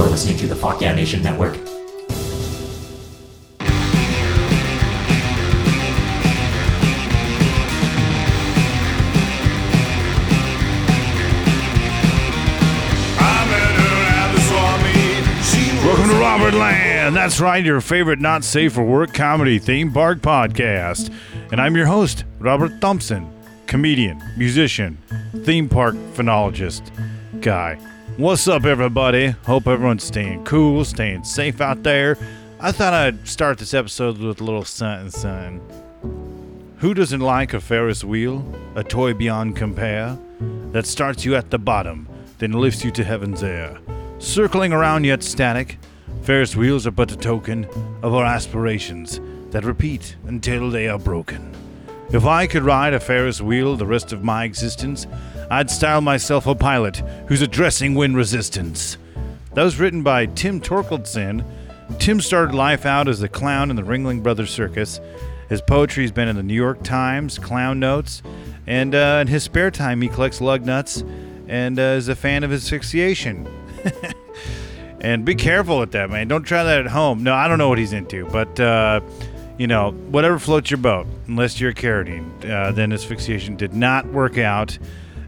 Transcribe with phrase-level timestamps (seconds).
[0.00, 1.56] You're listening to the Fuck Yeah Nation Network.
[15.84, 17.14] Welcome to Robert Land.
[17.14, 21.12] That's right, your favorite not safe for work comedy theme park podcast.
[21.52, 23.30] And I'm your host, Robert Thompson,
[23.66, 24.96] comedian, musician,
[25.44, 26.90] theme park phenologist
[27.42, 27.78] guy.
[28.20, 29.28] What's up, everybody?
[29.28, 32.18] Hope everyone's staying cool, staying safe out there.
[32.60, 36.74] I thought I'd start this episode with a little something, something.
[36.80, 38.44] Who doesn't like a Ferris wheel,
[38.74, 40.18] a toy beyond compare,
[40.72, 42.06] that starts you at the bottom,
[42.36, 43.78] then lifts you to heaven's air?
[44.18, 45.78] Circling around yet static,
[46.20, 47.64] Ferris wheels are but a token
[48.02, 49.18] of our aspirations
[49.50, 51.56] that repeat until they are broken.
[52.12, 55.06] If I could ride a Ferris wheel the rest of my existence,
[55.50, 58.96] I'd style myself a pilot who's addressing wind resistance.
[59.54, 61.44] That was written by Tim Torkeldsen.
[61.98, 65.00] Tim started life out as a clown in the Ringling Brothers Circus.
[65.48, 68.22] His poetry's been in the New York Times, Clown Notes,
[68.68, 71.02] and uh, in his spare time, he collects lug nuts
[71.48, 73.48] and uh, is a fan of asphyxiation.
[75.00, 76.28] and be careful with that, man.
[76.28, 77.24] Don't try that at home.
[77.24, 79.00] No, I don't know what he's into, but uh,
[79.58, 82.48] you know, whatever floats your boat, unless you're a Carradine.
[82.48, 84.78] Uh, then asphyxiation did not work out,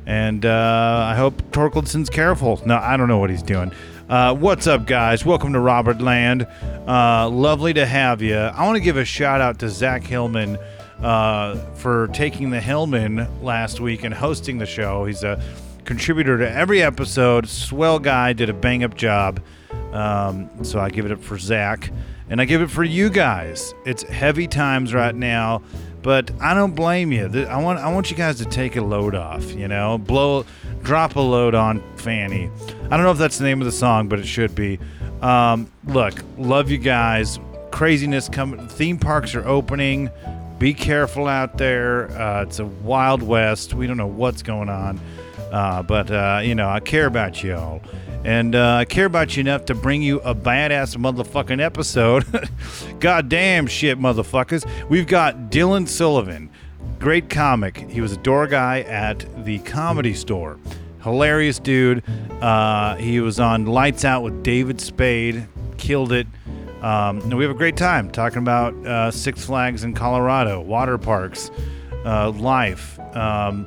[0.06, 2.60] and uh, I hope Torkeldsen's careful.
[2.66, 3.72] No, I don't know what he's doing.
[4.08, 5.24] Uh, what's up, guys?
[5.24, 6.46] Welcome to Robert Land.
[6.86, 8.36] Uh, lovely to have you.
[8.36, 10.58] I want to give a shout out to Zach Hillman
[11.00, 15.04] uh, for taking the Hillman last week and hosting the show.
[15.04, 15.40] He's a
[15.92, 17.46] contributor to every episode.
[17.46, 19.42] Swell guy, did a bang up job.
[19.92, 21.90] Um, so I give it up for Zach,
[22.30, 23.74] and I give it for you guys.
[23.84, 25.62] It's heavy times right now,
[26.00, 27.26] but I don't blame you.
[27.44, 29.52] I want I want you guys to take a load off.
[29.52, 30.46] You know, blow,
[30.82, 32.50] drop a load on Fanny.
[32.84, 34.78] I don't know if that's the name of the song, but it should be.
[35.20, 37.38] Um, look, love you guys.
[37.70, 38.66] Craziness coming.
[38.66, 40.08] Theme parks are opening.
[40.58, 42.10] Be careful out there.
[42.18, 43.74] Uh, it's a wild west.
[43.74, 44.98] We don't know what's going on.
[45.52, 47.82] Uh, but uh, you know, I care about y'all,
[48.24, 52.24] and uh, I care about you enough to bring you a badass motherfucking episode.
[53.00, 54.66] Goddamn shit, motherfuckers!
[54.88, 56.50] We've got Dylan Sullivan,
[56.98, 57.76] great comic.
[57.90, 60.58] He was a door guy at the Comedy Store.
[61.02, 62.02] Hilarious dude.
[62.40, 65.48] Uh, he was on Lights Out with David Spade.
[65.76, 66.26] Killed it.
[66.80, 70.98] Um, and we have a great time talking about uh, Six Flags in Colorado, water
[70.98, 71.50] parks,
[72.04, 72.98] uh, life.
[73.16, 73.66] Um,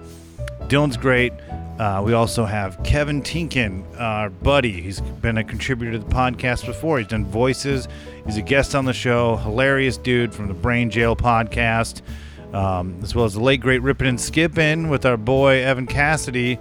[0.67, 1.31] Dylan's great.
[1.80, 4.81] Uh, we also have Kevin Tinkin, our buddy.
[4.81, 7.00] He's been a contributor to the podcast before.
[7.00, 7.90] He's done voices.
[8.25, 9.36] He's a guest on the show.
[9.36, 12.02] Hilarious dude from the Brain Jail podcast,
[12.53, 16.59] um, as well as the late great Rippin' and Skippin' with our boy Evan Cassidy.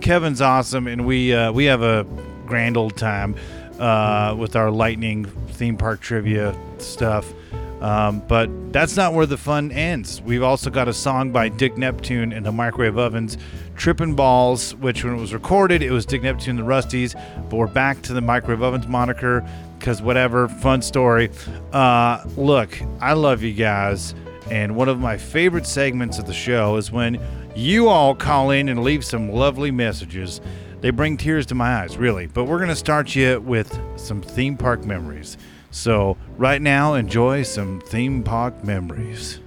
[0.00, 2.04] Kevin's awesome, and we uh, we have a
[2.44, 3.36] grand old time
[3.78, 7.32] uh, with our lightning theme park trivia stuff.
[7.80, 10.22] Um, but that's not where the fun ends.
[10.22, 13.36] We've also got a song by Dick Neptune and the Microwave Ovens,
[13.76, 17.14] Trippin' Balls, which when it was recorded, it was Dick Neptune and the Rusties,
[17.48, 19.46] but we're back to the Microwave Ovens moniker
[19.78, 21.30] because whatever, fun story.
[21.72, 24.14] Uh, look, I love you guys,
[24.50, 27.20] and one of my favorite segments of the show is when
[27.54, 30.40] you all call in and leave some lovely messages.
[30.80, 32.26] They bring tears to my eyes, really.
[32.26, 35.38] But we're going to start you with some theme park memories.
[35.70, 39.40] So, right now, enjoy some theme park memories.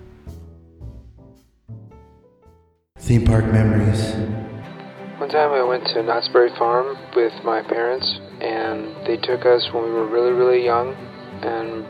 [2.99, 4.13] Theme park memories.
[5.19, 8.05] One time I went to Knott's Berry Farm with my parents,
[8.41, 10.93] and they took us when we were really, really young,
[11.41, 11.87] and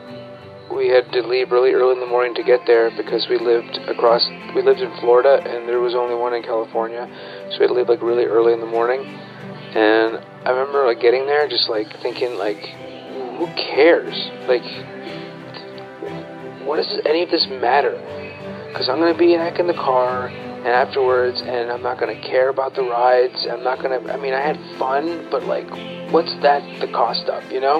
[0.69, 3.79] we had to leave really early in the morning to get there because we lived
[3.89, 4.25] across,
[4.55, 7.09] we lived in Florida, and there was only one in California,
[7.49, 9.01] so we had to leave like really early in the morning.
[9.01, 14.13] And I remember like getting there, just like thinking like, who cares?
[14.47, 14.63] Like,
[16.65, 17.97] what does any of this matter?
[18.69, 22.49] Because I'm gonna be back in the car and afterwards, and I'm not gonna care
[22.49, 23.47] about the rides.
[23.49, 23.99] I'm not gonna.
[24.11, 25.69] I mean, I had fun, but like,
[26.11, 27.49] what's that the cost of?
[27.49, 27.79] You know?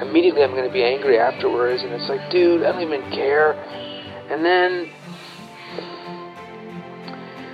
[0.00, 3.54] Immediately, I'm gonna be angry afterwards, and it's like, dude, I don't even care.
[4.30, 4.88] And then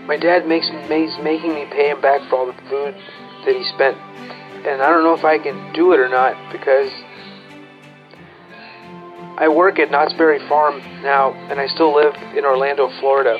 [0.06, 2.94] my dad makes makes making me pay him back for all the food
[3.46, 3.96] that he spent,
[4.66, 6.92] and I don't know if I can do it or not because
[9.38, 13.38] I work at Knott's Berry Farm now, and I still live in Orlando, Florida.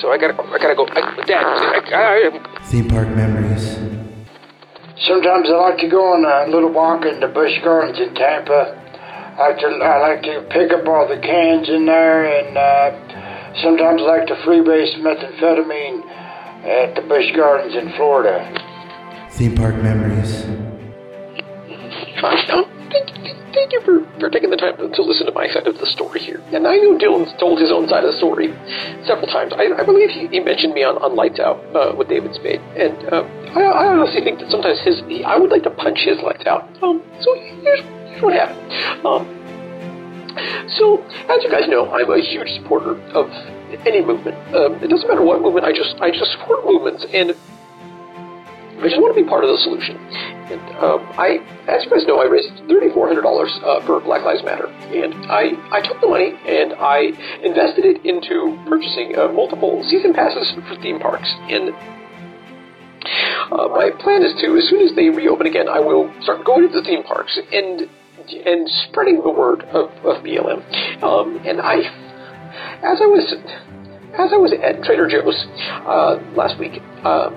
[0.00, 0.86] So I gotta, I gotta go.
[0.86, 3.78] I, Dad, I, I, Theme park memories.
[5.06, 8.80] Sometimes I like to go on a little walk in the Busch Gardens in Tampa.
[9.38, 13.62] I like to, I like to pick up all the cans in there, and uh,
[13.62, 16.06] sometimes I like to freebase methamphetamine
[16.64, 18.40] at the Busch Gardens in Florida.
[19.32, 20.44] Theme park memories.
[23.54, 26.20] thank, you for, for taking the time to, listen to my side of the story
[26.20, 26.42] here.
[26.52, 28.48] And I know Dylan's told his own side of the story
[29.06, 29.52] several times.
[29.54, 32.60] I, I believe he, he mentioned me on, on Lights Out uh, with David Spade.
[32.76, 33.22] And uh,
[33.54, 36.68] I, I honestly think that sometimes his I would like to punch his lights out.
[36.82, 37.80] Um, so here's,
[38.10, 39.06] here's what happened.
[39.06, 39.44] Um,
[40.76, 41.00] so,
[41.30, 43.30] as you guys know, I'm a huge supporter of
[43.86, 44.36] any movement.
[44.54, 45.64] Um, it doesn't matter what movement.
[45.64, 47.36] I just I just support movements, and
[48.78, 49.96] I just want to be part of the solution.
[50.50, 54.24] And um, I, as you guys know, I raised thirty-four hundred dollars uh, for Black
[54.24, 59.28] Lives Matter, and I I took the money and I invested it into purchasing uh,
[59.32, 61.32] multiple season passes for theme parks.
[61.48, 61.70] And
[63.52, 66.68] uh, my plan is to, as soon as they reopen again, I will start going
[66.68, 67.88] to the theme parks and
[68.46, 70.60] and spreading the word of, of BLM.
[71.02, 71.76] Um, and I,
[72.82, 73.34] as I was
[74.18, 75.44] as I was at Trader Joe's
[75.86, 77.34] uh, last week, um,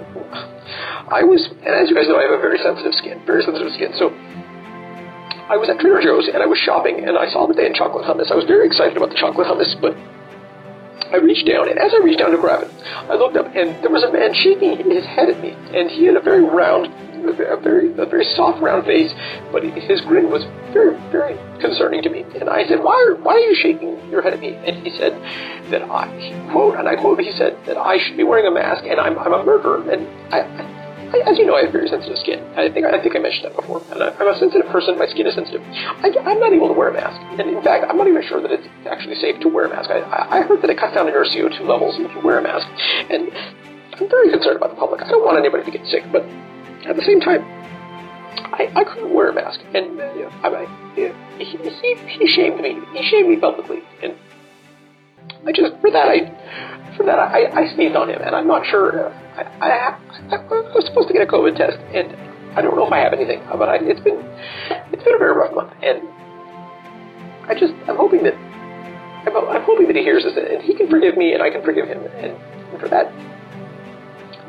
[1.08, 3.72] I was, and as you guys know, I have a very sensitive skin, very sensitive
[3.74, 3.94] skin.
[3.96, 4.12] So
[5.48, 7.76] I was at Trader Joe's and I was shopping, and I saw that they had
[7.76, 8.32] chocolate hummus.
[8.32, 9.96] I was very excited about the chocolate hummus, but
[11.08, 12.72] I reached down, and as I reached down to grab it,
[13.08, 16.04] I looked up, and there was a man shaking his head at me, and he
[16.04, 16.92] had a very round,
[17.24, 19.12] a very, a very soft, round face,
[19.54, 20.44] but his grin was
[20.74, 22.26] very, very concerning to me.
[22.36, 24.92] And I said, "Why are, why are you shaking your head at me?" And he
[24.98, 25.14] said
[25.72, 26.12] that I,
[26.52, 29.18] quote, and I quote, he said that I should be wearing a mask, and I'm,
[29.18, 30.77] I'm a murderer, and I, I,
[31.14, 32.44] as you know, I have very sensitive skin.
[32.56, 33.82] I think I think I mentioned that before.
[33.92, 34.98] And I, I'm a sensitive person.
[34.98, 35.62] My skin is sensitive.
[36.04, 37.20] I, I'm not able to wear a mask.
[37.40, 39.90] And in fact, I'm not even sure that it's actually safe to wear a mask.
[39.90, 42.40] I, I I heard that it cuts down on your CO2 levels if you wear
[42.40, 42.68] a mask.
[43.10, 43.32] And
[44.00, 45.02] I'm very concerned about the public.
[45.02, 46.24] I don't want anybody to get sick, but
[46.86, 47.44] at the same time,
[48.54, 49.60] I, I couldn't wear a mask.
[49.74, 52.80] And uh, I, I, he, he, he shamed me.
[52.94, 53.82] He shamed me publicly.
[54.04, 54.14] And
[55.46, 58.66] I just, for that, I, for that, I, I sneezed on him, and I'm not
[58.66, 59.08] sure.
[59.08, 60.38] Uh, I, I, I
[60.74, 62.12] was supposed to get a COVID test, and
[62.58, 64.18] I don't know if I have anything, but I, it's been,
[64.92, 66.02] it's been a very rough month, and
[67.48, 70.90] I just, I'm hoping that, I'm, I'm hoping that he hears this, and he can
[70.90, 73.14] forgive me, and I can forgive him, and, and for that,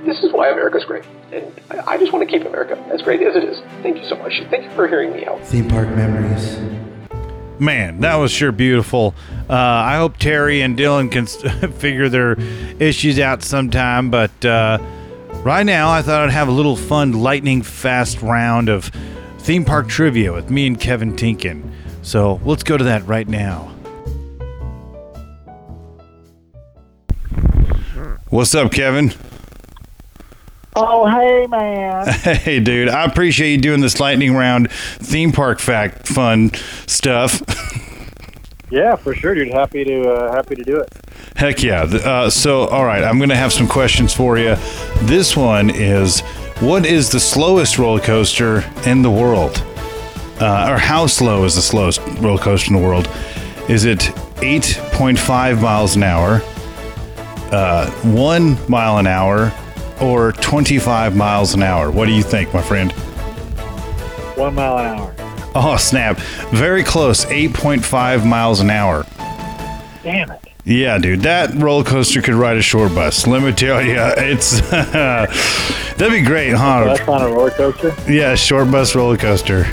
[0.07, 3.21] this is why America's great, and I, I just want to keep America as great
[3.21, 3.59] as it is.
[3.83, 4.33] Thank you so much.
[4.49, 5.45] Thank you for hearing me out.
[5.45, 6.88] Theme park memories.
[7.61, 9.15] Man, that was sure beautiful.
[9.51, 11.27] Uh, I hope Terry and Dylan can
[11.73, 12.39] figure their
[12.79, 14.11] issues out sometime.
[14.11, 14.79] But uh,
[15.43, 18.91] right now, I thought I'd have a little fun, lightning fast round of
[19.39, 21.73] theme park trivia with me and Kevin Tinkin.
[22.03, 23.75] So let's go to that right now.
[28.31, 29.13] What's up, Kevin?
[30.81, 32.07] Oh, hey, man.
[32.39, 36.53] Hey, dude, I appreciate you doing this lightning round theme park fact fun
[36.87, 37.43] stuff.
[38.71, 39.49] yeah, for sure, dude.
[39.53, 40.89] Happy to uh, happy to do it.
[41.37, 41.83] Heck yeah.
[41.83, 44.57] Uh, so, all right, I'm going to have some questions for you.
[45.03, 46.21] This one is
[46.61, 49.63] What is the slowest roller coaster in the world?
[50.41, 53.09] Uh, or how slow is the slowest roller coaster in the world?
[53.69, 53.99] Is it
[54.41, 56.41] 8.5 miles an hour,
[57.53, 59.53] uh, 1 mile an hour,
[60.01, 61.91] or 25 miles an hour?
[61.91, 62.93] What do you think, my friend?
[64.37, 65.15] One mile an hour.
[65.55, 66.19] Oh, snap.
[66.53, 67.25] Very close.
[67.25, 69.05] 8.5 miles an hour.
[70.03, 70.41] Damn it.
[70.65, 73.27] Yeah, dude, that roller coaster could ride a short bus.
[73.27, 76.85] Let me tell you, it's that'd be great, huh?
[76.85, 77.95] That's not a roller coaster.
[78.07, 79.65] Yeah, short bus roller coaster.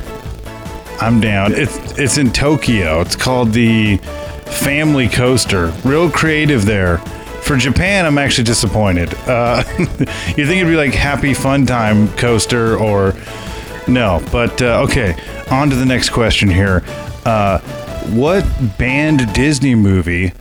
[1.01, 1.53] I'm down.
[1.53, 3.01] It's it's in Tokyo.
[3.01, 3.97] It's called the
[4.45, 5.67] Family Coaster.
[5.83, 6.99] Real creative there.
[7.45, 9.13] For Japan, I'm actually disappointed.
[9.27, 13.13] Uh, you think it'd be like Happy Fun Time Coaster or
[13.87, 14.19] no?
[14.31, 15.15] But uh, okay,
[15.51, 16.83] on to the next question here.
[17.23, 17.59] Uh,
[18.13, 18.43] what
[18.79, 20.33] banned Disney movie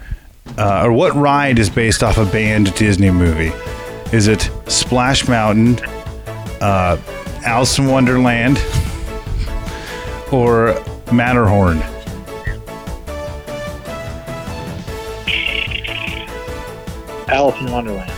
[0.57, 3.53] uh, or what ride is based off a banned Disney movie?
[4.17, 5.85] Is it Splash Mountain,
[6.63, 6.97] uh,
[7.45, 8.57] Alice in Wonderland,
[10.33, 10.83] or
[11.13, 11.83] Matterhorn?
[17.35, 18.11] Alice in Wonderland.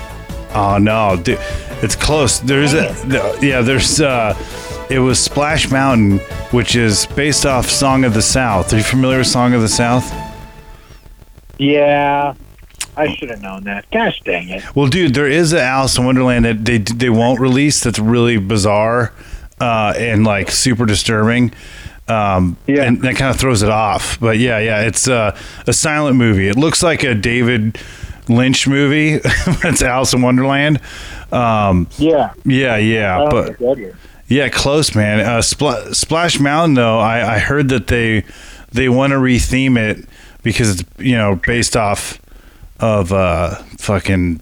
[0.55, 1.39] Oh no, dude,
[1.83, 2.39] it's close.
[2.41, 2.95] There's a
[3.43, 3.61] yeah.
[3.63, 4.35] There's uh,
[4.91, 6.19] it was Splash Mountain,
[6.51, 8.73] which is based off Song of the South.
[8.73, 10.05] Are you familiar with Song of the South?
[11.59, 12.35] Yeah,
[12.97, 13.91] I should have known that.
[13.91, 14.77] Gosh dang it.
[14.77, 17.83] Well, dude, there is a Alice in Wonderland that they they won't release.
[17.83, 19.13] That's really bizarre
[19.61, 21.53] uh, and like super disturbing.
[22.09, 22.85] Um, Yeah.
[22.85, 24.21] and that kind of throws it off.
[24.21, 26.47] But yeah, yeah, it's uh, a silent movie.
[26.49, 27.79] It looks like a David
[28.29, 29.19] Lynch movie.
[29.63, 30.81] That's Alice in Wonderland.
[31.33, 32.33] Um, Yeah.
[32.45, 33.61] yeah, yeah, Oh, but
[34.29, 35.21] yeah, close, man.
[35.21, 38.25] Uh, Spl- Splash Mountain, though, I, I heard that they
[38.73, 40.07] they want to retheme it
[40.43, 42.21] because it's you know based off
[42.81, 44.41] of uh, fucking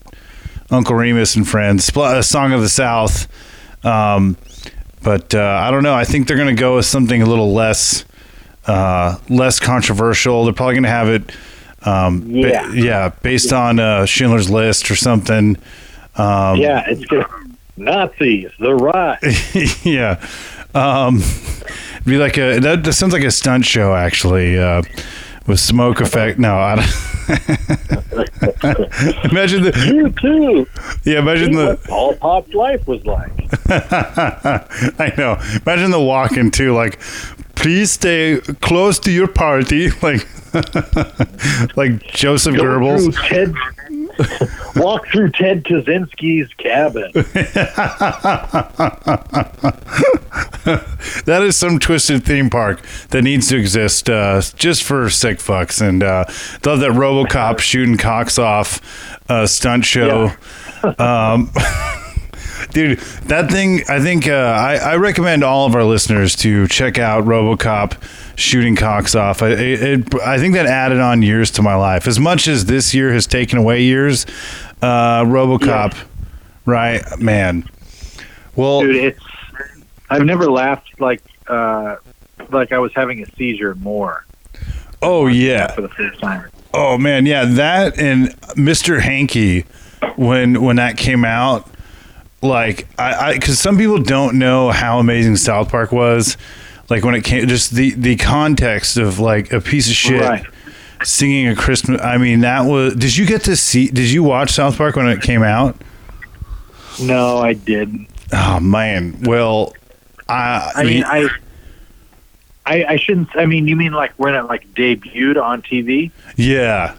[0.71, 3.29] Uncle Remus and Friends, Spl- uh, Song of the South.
[3.85, 4.37] Um,
[5.03, 5.95] but uh, I don't know.
[5.95, 8.05] I think they're going to go with something a little less
[8.67, 10.45] uh, less controversial.
[10.45, 11.31] They're probably going to have it.
[11.85, 12.73] Um, ba- Yeah.
[12.73, 15.57] yeah, based on uh, Schindler's List or something.
[16.17, 17.25] Um, yeah, it's good.
[17.77, 19.85] Nazis, the rise.
[19.85, 20.25] yeah.
[20.75, 24.83] Um, it'd be like a that, that sounds like a stunt show actually uh,
[25.47, 26.39] with smoke effect.
[26.39, 26.87] No, I don't.
[29.31, 30.67] imagine the You too.
[31.05, 31.19] yeah.
[31.19, 33.31] Imagine See the Pol Pot's life was like.
[35.01, 35.37] I know.
[35.67, 36.75] Imagine the walk-in too.
[36.75, 37.01] Like,
[37.55, 39.91] please stay close to your party.
[40.03, 40.27] Like,
[41.77, 43.29] like Joseph Go Goebbels.
[43.29, 43.55] Ted,
[44.77, 47.11] walk through Ted Kaczynski's cabin.
[51.27, 55.87] That is some twisted theme park that needs to exist uh, just for sick fucks.
[55.87, 56.25] And uh,
[56.65, 58.81] love that RoboCop shooting cocks off
[59.29, 60.33] uh, stunt show.
[60.99, 61.51] Um,
[62.71, 63.83] dude, that thing.
[63.89, 67.93] I think uh, I, I recommend all of our listeners to check out RoboCop
[68.37, 69.43] shooting cocks off.
[69.43, 72.07] I, it, I think that added on years to my life.
[72.07, 74.27] As much as this year has taken away years,
[74.83, 75.97] uh, RoboCop.
[76.67, 77.69] Right, man.
[78.57, 79.21] Well, Dude, it's.
[80.11, 81.97] I've never laughed like uh,
[82.51, 84.25] like I was having a seizure more
[85.05, 85.73] oh yeah.
[85.73, 86.51] for the first time.
[86.73, 89.01] Oh man, yeah, that and Mr.
[89.01, 89.63] Hanky
[90.17, 91.69] when when that came out,
[92.43, 96.37] like I, I because some people don't know how amazing South Park was,
[96.91, 100.45] like when it came, just the the context of like a piece of shit Right.
[101.03, 102.01] singing a Christmas.
[102.03, 102.95] I mean, that was.
[102.95, 103.89] Did you get to see?
[103.89, 105.77] Did you watch South Park when it came out?
[107.01, 108.09] No, I didn't.
[108.33, 109.75] Oh man, well,
[110.29, 111.29] I I mean, I,
[112.67, 113.29] I, I shouldn't.
[113.37, 116.11] I mean, you mean like when it like debuted on TV?
[116.37, 116.95] yeah.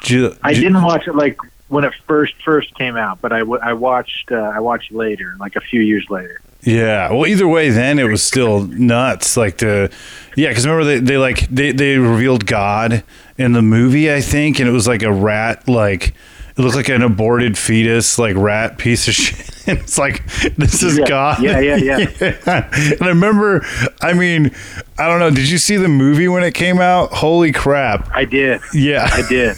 [0.00, 1.36] Did you- I did- didn't watch it like
[1.68, 5.34] when it first first came out, but I, w- I watched uh, I watched later,
[5.40, 6.40] like a few years later.
[6.62, 7.12] Yeah.
[7.12, 9.36] Well, either way, then it was still nuts.
[9.36, 9.92] Like the,
[10.36, 13.04] yeah, because remember they, they like they they revealed God
[13.36, 16.88] in the movie, I think, and it was like a rat, like it looked like
[16.88, 19.46] an aborted fetus, like rat piece of shit.
[19.68, 20.24] it's like
[20.56, 21.06] this is Yeah.
[21.06, 21.42] God.
[21.42, 21.76] Yeah, yeah,
[22.20, 22.68] yeah.
[22.74, 23.64] And I remember,
[24.02, 24.50] I mean,
[24.98, 25.30] I don't know.
[25.30, 27.12] Did you see the movie when it came out?
[27.12, 28.08] Holy crap!
[28.12, 28.60] I did.
[28.74, 29.56] Yeah, I did.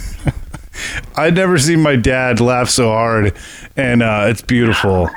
[1.15, 3.35] I'd never seen my dad laugh so hard,
[3.75, 5.09] and uh, it's beautiful.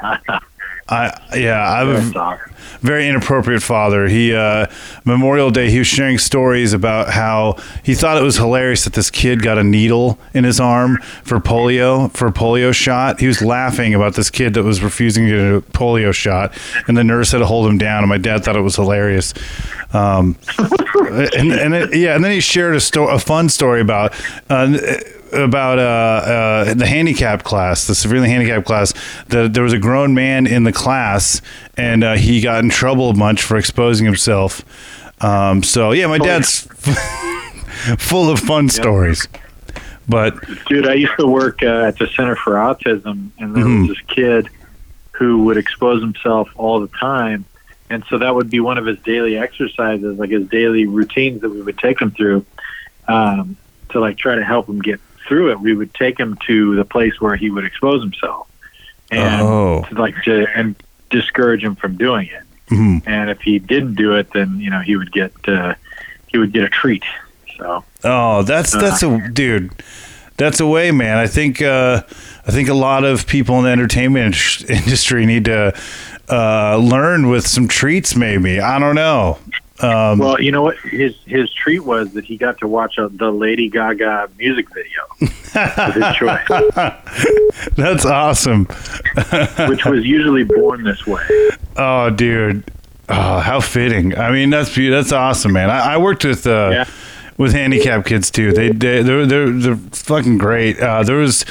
[0.89, 2.39] I yeah, I'm a
[2.81, 4.07] very inappropriate father.
[4.07, 4.67] He uh,
[5.05, 9.11] Memorial Day, he was sharing stories about how he thought it was hilarious that this
[9.11, 13.19] kid got a needle in his arm for polio for a polio shot.
[13.19, 16.53] He was laughing about this kid that was refusing to get a polio shot,
[16.87, 18.03] and the nurse had to hold him down.
[18.03, 19.33] And my dad thought it was hilarious.
[19.95, 24.13] Um, and and it, yeah, and then he shared a sto- a fun story about.
[24.51, 24.79] Uh,
[25.35, 25.83] about uh,
[26.71, 28.93] uh, the handicap class, the severely handicapped class.
[29.29, 31.41] The, there was a grown man in the class,
[31.77, 34.63] and uh, he got in trouble a bunch for exposing himself.
[35.23, 36.61] Um, so yeah, my dad's
[37.99, 39.27] full of fun stories.
[40.09, 40.35] But
[40.67, 43.89] Dude, I used to work uh, at the Center for Autism, and there Mhm.
[43.89, 44.49] was this kid
[45.13, 47.45] who would expose himself all the time.
[47.89, 51.51] And so that would be one of his daily exercises, like his daily routines that
[51.51, 52.45] we would take him through
[53.09, 53.57] um,
[53.91, 55.61] to like try to help him get through it.
[55.61, 58.49] We would take him to the place where he would expose himself
[59.11, 59.85] and Oh.
[59.89, 60.75] to like to and
[61.11, 62.43] discourage him from doing it.
[62.75, 63.03] mhm.
[63.07, 65.75] And if he didn't do it, then you know he would get uh,
[66.29, 67.05] he would get a treat.
[67.59, 69.71] So oh, that's that's a dude.
[70.37, 71.17] That's a way, man.
[71.19, 72.03] I think uh,
[72.47, 74.35] I think a lot of people in the entertainment
[74.69, 75.73] industry need to
[76.29, 78.17] uh, learn with some treats.
[78.17, 79.39] Maybe I don't know.
[79.81, 80.77] Um, Well, you know what?
[80.79, 85.31] His his treat was that he got to watch a, the Lady Gaga music video
[85.93, 86.47] his choice,
[87.77, 88.65] that's awesome.
[89.69, 91.23] which was usually born this way.
[91.77, 92.65] Oh, dude.
[93.09, 94.17] Oh, how fitting.
[94.17, 95.71] I mean, that's that's awesome, man.
[95.71, 96.85] I, I worked with uh, Yeah.
[97.37, 98.53] with handicapped kids too.
[98.53, 100.81] They they they're they're, they're fucking great.
[100.81, 101.45] Uh, there was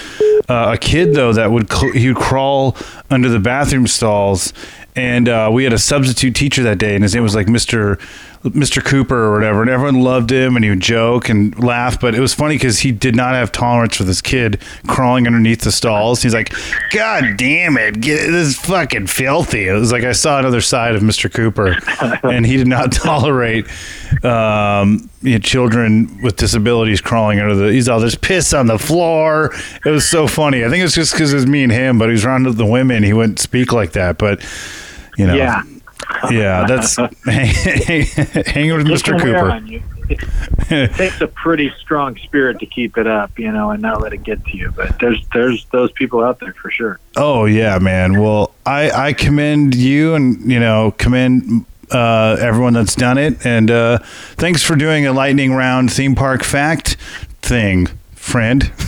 [0.50, 2.75] uh, a kid though that would cl- he would crawl
[3.10, 4.51] under the bathroom stalls,
[4.96, 7.98] and uh, we had a substitute teacher that day, and his name was like Mister.
[8.44, 8.84] Mr.
[8.84, 11.98] Cooper or whatever, and everyone loved him, and he would joke and laugh.
[12.02, 15.62] But it was funny because he did not have tolerance for this kid crawling underneath
[15.62, 16.22] the stalls.
[16.22, 16.54] He's like,
[16.92, 20.94] "God damn it, get, this is fucking filthy." It was like I saw another side
[20.96, 21.34] of Mr.
[21.34, 21.78] Cooper,
[22.30, 23.66] and he did not tolerate
[24.24, 27.72] um, you know, children with disabilities crawling under the.
[27.72, 29.54] He's all there's piss on the floor.
[29.86, 30.66] It was so funny.
[30.66, 32.66] I think it's just because it was me and him, but he was around the
[32.66, 33.04] women.
[33.04, 34.42] He wouldn't speak like that, but
[35.17, 35.63] you know, Yeah,
[36.29, 39.20] yeah, that's hanging with Mr.
[39.20, 39.62] Cooper.
[40.74, 44.13] it takes a pretty strong spirit to keep it up, you know, and not let
[44.13, 44.72] it get to you.
[44.75, 47.00] But there's there's those people out there for sure.
[47.15, 48.20] Oh yeah, man.
[48.20, 53.70] Well, I I commend you, and you know, commend uh, everyone that's done it, and
[53.72, 54.00] uh,
[54.36, 56.98] thanks for doing a lightning round theme park fact
[57.41, 58.72] thing, friend.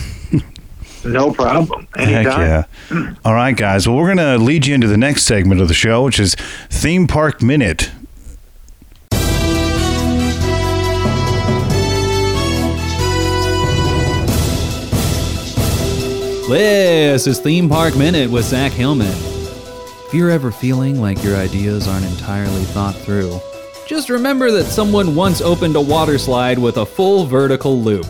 [1.06, 1.88] No problem.
[1.96, 2.64] Heck yeah.
[2.90, 3.14] Hmm.
[3.24, 3.88] All right, guys.
[3.88, 6.36] Well, we're going to lead you into the next segment of the show, which is
[6.70, 7.92] Theme Park Minute.
[16.48, 19.08] This is Theme Park Minute with Zach Hillman.
[19.08, 23.40] If you're ever feeling like your ideas aren't entirely thought through,
[23.88, 28.06] just remember that someone once opened a water slide with a full vertical loop.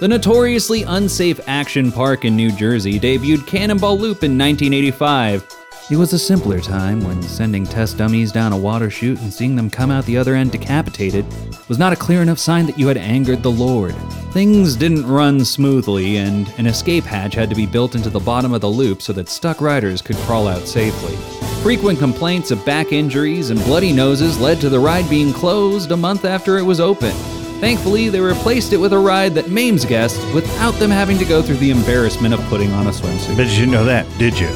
[0.00, 5.46] The notoriously unsafe Action Park in New Jersey debuted Cannonball Loop in 1985.
[5.90, 9.56] It was a simpler time when sending test dummies down a water chute and seeing
[9.56, 11.26] them come out the other end decapitated
[11.68, 13.94] was not a clear enough sign that you had angered the Lord.
[14.32, 18.54] Things didn't run smoothly, and an escape hatch had to be built into the bottom
[18.54, 21.14] of the loop so that stuck riders could crawl out safely.
[21.62, 25.96] Frequent complaints of back injuries and bloody noses led to the ride being closed a
[25.98, 27.14] month after it was open.
[27.60, 31.42] Thankfully, they replaced it with a ride that maims guests without them having to go
[31.42, 33.36] through the embarrassment of putting on a swimsuit.
[33.36, 34.06] Did you know that?
[34.18, 34.48] Did you?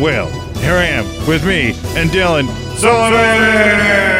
[0.00, 2.46] Well, here I am with me and Dylan
[2.76, 4.14] Sullivan.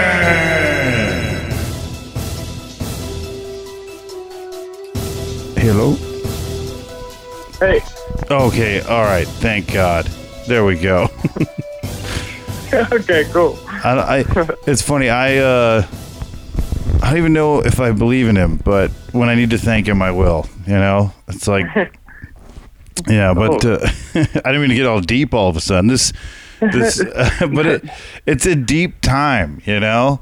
[5.57, 5.95] Hello.
[7.61, 7.81] Hey,
[8.31, 8.81] Okay.
[8.81, 9.27] All right.
[9.27, 10.07] Thank God.
[10.47, 11.09] There we go.
[12.93, 13.59] okay, cool.
[13.69, 14.25] I, I
[14.67, 15.09] it's funny.
[15.09, 15.87] I uh,
[17.05, 19.87] I don't even know if I believe in him, but when I need to thank
[19.87, 20.49] him, I will.
[20.67, 21.67] You know, it's like,
[23.07, 23.35] yeah.
[23.35, 23.79] But uh,
[24.15, 25.89] I didn't mean to get all deep all of a sudden.
[25.89, 26.15] This,
[26.61, 27.05] this,
[27.41, 27.85] but it,
[28.25, 29.61] it's a deep time.
[29.67, 30.21] You know,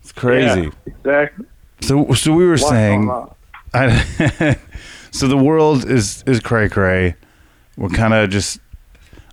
[0.00, 0.62] it's crazy.
[0.62, 1.44] Yeah, exactly.
[1.82, 3.28] So, so we were What's saying.
[3.74, 4.56] I,
[5.10, 7.14] so the world is is cray cray.
[7.76, 8.58] We're kind of just.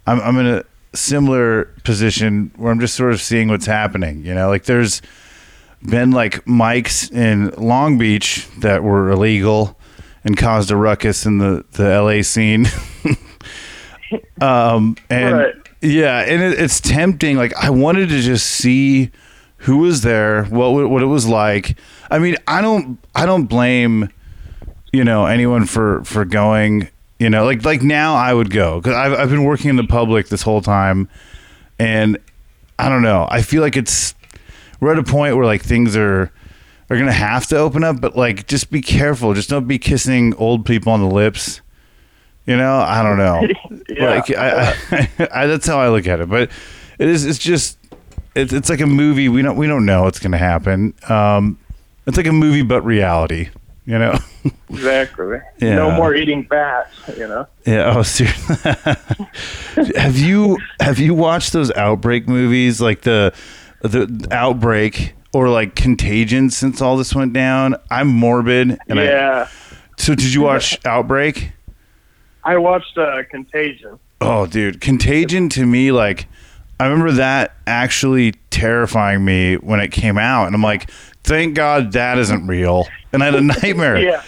[0.06, 4.26] I'm I'm in a similar position where I'm just sort of seeing what's happening.
[4.26, 5.02] You know, like there's
[5.84, 9.78] been like mics in Long Beach that were illegal
[10.24, 12.68] and caused a ruckus in the the LA scene.
[14.42, 15.54] um and Right.
[15.82, 17.38] yeah, and it, it's tempting.
[17.38, 19.12] Like I wanted to just see
[19.62, 21.78] who was there, what what it was like.
[22.10, 24.10] I mean, I don't I don't blame
[24.94, 26.90] you know anyone for for going.
[27.20, 29.84] You know, like like now I would go because I've I've been working in the
[29.84, 31.10] public this whole time,
[31.80, 32.18] and
[32.78, 33.28] I don't know.
[33.30, 34.14] I feel like it's
[34.80, 36.32] we're at a point where like things are
[36.90, 39.34] are gonna have to open up, but like just be careful.
[39.34, 41.62] Just don't be kissing old people on the lips.
[42.46, 43.48] You know, I don't know.
[43.90, 44.10] Yeah.
[44.10, 46.30] Like I, I, I, that's how I look at it.
[46.30, 46.52] But
[47.00, 47.26] it is.
[47.26, 47.78] It's just.
[48.36, 49.28] It's it's like a movie.
[49.30, 50.94] We don't we don't know what's gonna happen.
[51.10, 51.58] Um,
[52.06, 53.50] it's like a movie, but reality.
[53.86, 54.20] You know.
[54.70, 55.40] Exactly.
[55.60, 55.76] Yeah.
[55.76, 57.48] No more eating bats, you know.
[57.66, 57.94] Yeah.
[57.96, 58.56] Oh, seriously.
[59.96, 63.34] have you have you watched those outbreak movies like the
[63.82, 67.76] the outbreak or like Contagion since all this went down?
[67.92, 68.78] I'm morbid.
[68.88, 69.48] And I, yeah.
[69.98, 71.52] so did you watch Outbreak?
[72.44, 74.00] I watched uh, Contagion.
[74.22, 76.28] Oh, dude, Contagion to me, like,
[76.80, 80.90] I remember that actually terrifying me when it came out, and I'm like,
[81.24, 82.88] thank God that isn't real.
[83.12, 84.00] And I had a nightmare.
[84.00, 84.24] Yeah.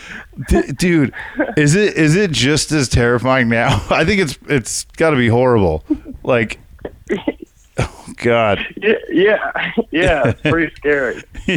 [0.47, 1.13] D- dude,
[1.57, 3.83] is it is it just as terrifying now?
[3.89, 5.83] I think it's it's got to be horrible.
[6.23, 6.59] Like,
[8.07, 10.33] oh God, Yeah, yeah, yeah.
[10.43, 11.23] Pretty scary.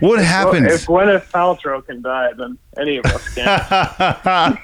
[0.00, 0.66] what Well, happens?
[0.72, 3.44] if Gwyneth Paltrow can die, then any of us can.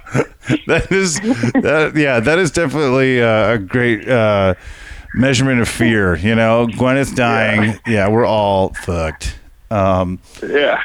[0.66, 4.54] that is that yeah that is definitely uh, a great uh,
[5.14, 9.38] measurement of fear you know gwyneth dying yeah, we're all fucked
[9.70, 10.80] um, yeah.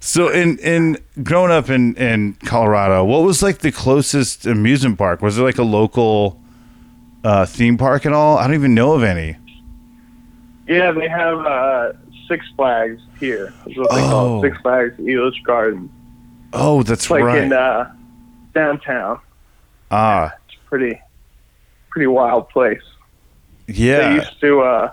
[0.00, 5.22] So in in growing up in in colorado what was like the closest amusement park
[5.22, 6.40] was there like a local
[7.26, 9.36] uh, theme park at all i don't even know of any
[10.68, 11.92] Yeah, they have uh,
[12.28, 13.54] Six Flags here.
[13.64, 14.10] That's what they Oh.
[14.10, 14.48] call it.
[14.50, 15.88] Six Flags Elitch Garden.
[16.52, 17.92] oh that's It's like right in uh,
[18.52, 19.20] downtown.
[19.92, 21.00] ah It's a pretty,
[21.90, 22.82] pretty wild place.
[23.68, 24.90] Yeah, They used to uh,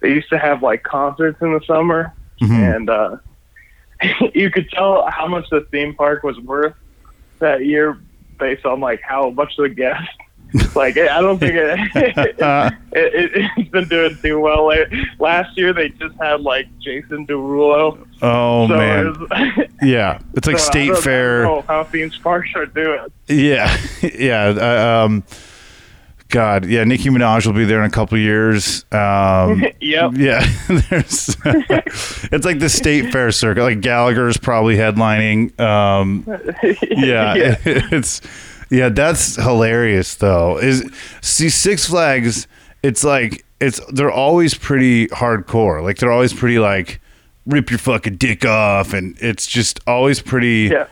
[0.00, 2.76] they used to have like concerts in the summer, Mhm.
[2.76, 3.16] and uh,
[4.34, 6.74] you could tell how much the theme park was worth
[7.40, 7.98] that year
[8.38, 10.08] based on like how much the guests.
[10.74, 12.36] Like I don't think it, it,
[12.92, 14.66] it it's been doing too well.
[14.66, 18.06] Like, last year they just had like Jason Derulo.
[18.22, 21.84] oh so man it was, yeah it's like so I state don't- fair know how
[21.84, 23.06] theme parks are doing.
[23.28, 23.76] Yeah,
[24.14, 24.46] yeah.
[24.48, 25.24] Uh, um,
[26.28, 28.84] God, yeah, Nicki Minaj will be there in a couple years.
[28.92, 30.12] Um, Yep.
[30.16, 31.36] Yeah, there's.
[31.44, 33.62] it's like the state fair circuit.
[33.62, 35.58] Like Gallagher's probably headlining.
[35.60, 36.24] Um,
[36.82, 37.56] yeah, Yeah.
[37.64, 38.22] it's
[38.70, 40.58] yeah, that's hilarious though.
[40.58, 40.88] Is
[41.20, 42.46] see Six Flags?
[42.82, 45.82] It's like it's they're always pretty hardcore.
[45.82, 47.00] Like they're always pretty like
[47.46, 50.70] rip your fucking dick off, and it's just always pretty.
[50.72, 50.86] Yeah.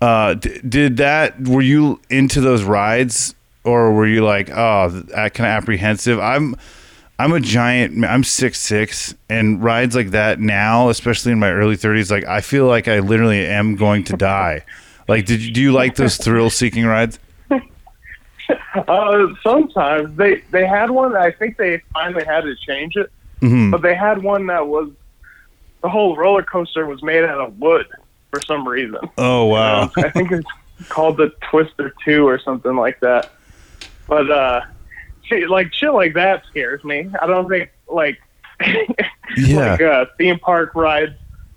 [0.00, 1.48] Uh, d- did that?
[1.48, 6.20] Were you into those rides, or were you like, oh, that kind of apprehensive?
[6.20, 6.54] I'm,
[7.18, 8.04] I'm a giant.
[8.04, 12.42] I'm six six, and rides like that now, especially in my early thirties, like I
[12.42, 14.64] feel like I literally am going to die.
[15.08, 17.18] Like, did you do you like those thrill seeking rides?
[18.74, 21.16] Uh, sometimes they they had one.
[21.16, 23.72] I think they finally had to change it, Mhm.
[23.72, 24.90] but they had one that was
[25.82, 27.86] the whole roller coaster was made out of wood
[28.30, 28.98] for some reason.
[29.18, 29.90] Oh wow!
[29.96, 30.46] I think it's
[30.88, 33.32] called the Twister Two or something like that.
[34.06, 34.60] But uh,
[35.24, 37.08] shit, like shit like that scares me.
[37.20, 38.20] I don't think like
[39.36, 39.70] Yeah.
[39.72, 41.14] like uh, theme park rides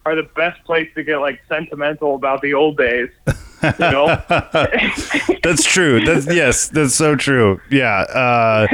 [0.10, 3.10] are the best place to get like sentimental about the old days.
[3.62, 4.08] You know.
[5.44, 6.04] That's true.
[6.06, 7.60] That's yes, that's so true.
[7.70, 8.68] Yeah, uh,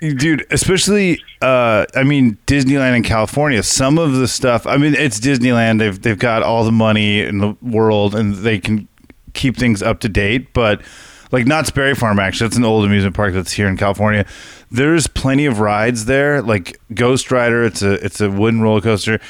[0.00, 0.46] dude.
[0.50, 3.62] Especially, uh, I mean, Disneyland in California.
[3.62, 4.66] Some of the stuff.
[4.66, 5.78] I mean, it's Disneyland.
[5.78, 8.88] They've they've got all the money in the world, and they can
[9.34, 10.52] keep things up to date.
[10.52, 10.82] But
[11.32, 14.26] like Knott's Berry Farm, actually, that's an old amusement park that's here in California.
[14.70, 17.64] There's plenty of rides there, like Ghost Rider.
[17.64, 19.20] It's a it's a wooden roller coaster.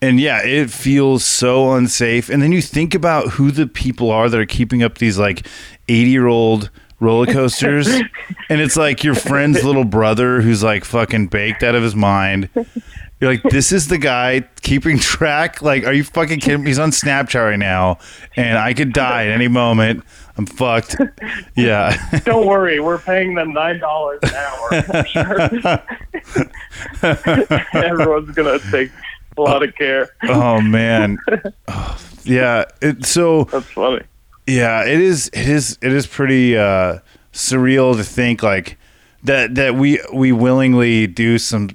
[0.00, 2.28] And yeah, it feels so unsafe.
[2.28, 5.46] And then you think about who the people are that are keeping up these like
[5.88, 7.88] 80 year old roller coasters.
[8.48, 12.48] and it's like your friend's little brother who's like fucking baked out of his mind.
[13.20, 15.60] You're like, this is the guy keeping track.
[15.60, 16.70] Like, are you fucking kidding me?
[16.70, 17.98] He's on Snapchat right now,
[18.36, 20.04] and I could die at any moment.
[20.36, 20.96] I'm fucked.
[21.56, 21.96] Yeah.
[22.24, 25.04] Don't worry, we're paying them nine dollars an hour.
[25.04, 25.80] Sure
[27.84, 28.92] everyone's gonna take
[29.38, 30.10] a lot of care.
[30.24, 31.18] oh man.
[31.68, 32.64] Oh, yeah.
[32.82, 34.02] It, so That's funny.
[34.46, 35.28] Yeah, it is.
[35.32, 35.78] It is.
[35.82, 36.98] It is pretty uh,
[37.32, 38.78] surreal to think like
[39.24, 41.70] that that we we willingly do some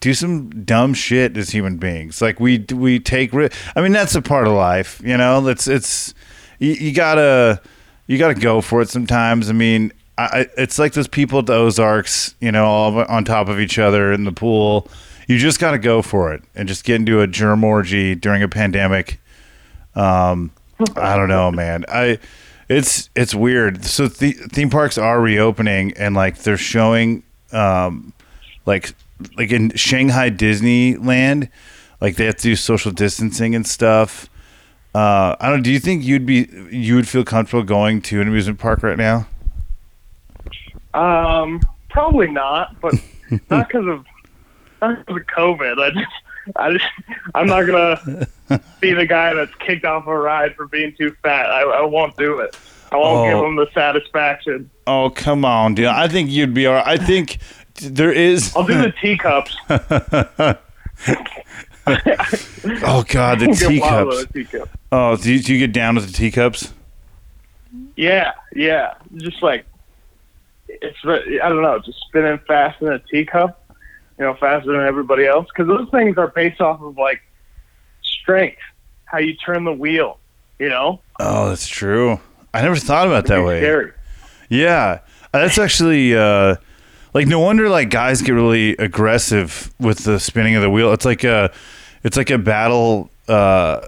[0.00, 2.20] do some dumb shit as human beings.
[2.22, 3.32] Like we we take.
[3.32, 5.00] ri- I mean, that's a part of life.
[5.04, 6.14] You know, it's it's
[6.58, 7.60] you, you gotta
[8.06, 9.48] you gotta go for it sometimes.
[9.50, 9.92] I mean.
[10.18, 13.58] I, I- it's like those people at the Ozarks, you know, all on top of
[13.58, 14.86] each other in the pool.
[15.30, 18.42] You just got to go for it and just get into a germ orgy during
[18.42, 19.20] a pandemic.
[19.94, 20.50] Um,
[20.96, 21.84] I don't know, man.
[21.86, 22.18] I
[22.68, 23.84] it's it's weird.
[23.84, 28.12] So the, theme parks are reopening and like they're showing um
[28.66, 28.92] like
[29.36, 31.48] like in Shanghai Disneyland,
[32.00, 34.28] like they have to do social distancing and stuff.
[34.96, 35.62] Uh, I don't.
[35.62, 38.98] Do you think you'd be you would feel comfortable going to an amusement park right
[38.98, 39.28] now?
[40.92, 42.94] Um, probably not, but
[43.48, 44.04] not because of
[44.80, 45.78] because of COVID.
[45.80, 46.84] I just, I just,
[47.34, 48.26] I'm not gonna
[48.80, 51.46] be the guy that's kicked off a ride for being too fat.
[51.50, 52.56] I, I won't do it.
[52.92, 53.30] I won't Oh.
[53.32, 54.68] give them the satisfaction.
[54.86, 55.86] Oh come on, dude!
[55.86, 56.86] I think you'd be all right.
[56.86, 57.38] I think
[57.82, 58.54] there is.
[58.56, 59.56] I'll do the teacups.
[62.84, 64.52] oh God, the Get wild with teacups.
[64.52, 64.68] teacup.
[64.92, 66.72] Oh, do you, do you get down with the teacups?
[67.96, 68.94] Yeah, yeah.
[69.16, 69.64] Just like
[70.68, 73.59] it's I don't know, just spinning fast in a teacup,
[74.20, 75.46] you know, faster than everybody else.
[75.48, 77.22] Because those things are based off of like
[78.02, 78.58] strength,
[79.06, 80.18] how you turn the wheel.
[80.58, 82.20] You know, Oh, that's true.
[82.52, 83.60] I never thought about it that way.
[83.60, 83.92] Scary.
[84.50, 85.00] Yeah,
[85.32, 86.56] that's actually uh,
[87.14, 90.92] like no wonder like guys get really aggressive with the spinning of the wheel.
[90.92, 91.50] It's like a,
[92.04, 93.80] it's like a battle uh,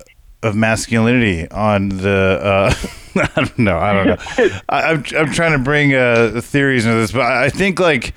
[0.42, 2.40] of masculinity on the.
[2.42, 2.74] Uh,
[3.14, 3.78] I don't know.
[3.78, 4.16] I don't know.
[4.70, 8.14] I, I'm I'm trying to bring uh, theories into this, but I I think like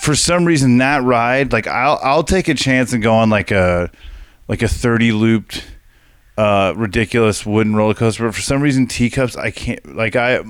[0.00, 3.50] for some reason that ride, like I'll I'll take a chance and go on like
[3.50, 3.90] a
[4.48, 5.64] like a thirty looped
[6.36, 10.42] uh ridiculous wooden roller coaster but for some reason teacups i can't like i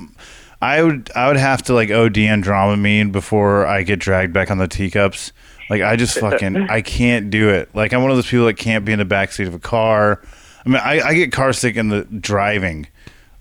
[0.62, 4.50] i would i would have to like od on dramamine before i get dragged back
[4.50, 5.32] on the teacups.
[5.68, 7.74] Like i just fucking i can't do it.
[7.74, 10.22] Like i'm one of those people that can't be in the backseat of a car.
[10.64, 12.87] I mean i, I get car sick in the driving.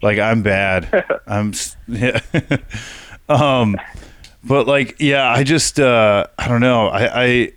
[0.02, 1.06] Like i'm bad.
[1.28, 1.54] I'm
[1.88, 2.20] yeah.
[3.30, 3.78] um
[4.44, 7.54] but like yeah i just uh i don't know i i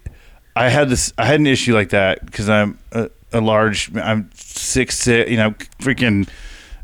[0.57, 1.13] I had this.
[1.19, 3.95] I had an issue like that because I'm a, a large.
[3.95, 5.07] I'm six.
[5.07, 6.27] You know, freaking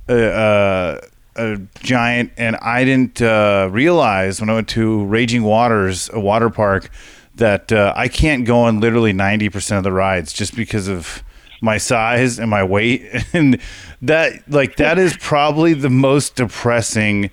[0.09, 1.01] uh, uh,
[1.37, 6.51] a giant, and I didn't uh, realize when I went to Raging Waters, a water
[6.51, 6.91] park,
[7.37, 11.25] that uh, I can't go on literally ninety percent of the rides just because of
[11.63, 13.59] my size and my weight, and
[14.03, 17.31] that like that is probably the most depressing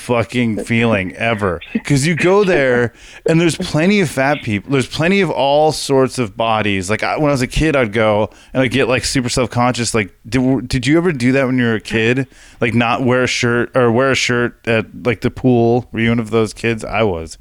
[0.00, 2.92] fucking feeling ever because you go there
[3.28, 7.18] and there's plenty of fat people there's plenty of all sorts of bodies like I,
[7.18, 10.66] when i was a kid i'd go and i'd get like super self-conscious like did,
[10.66, 12.26] did you ever do that when you were a kid
[12.60, 16.08] like not wear a shirt or wear a shirt at like the pool were you
[16.08, 17.36] one of those kids i was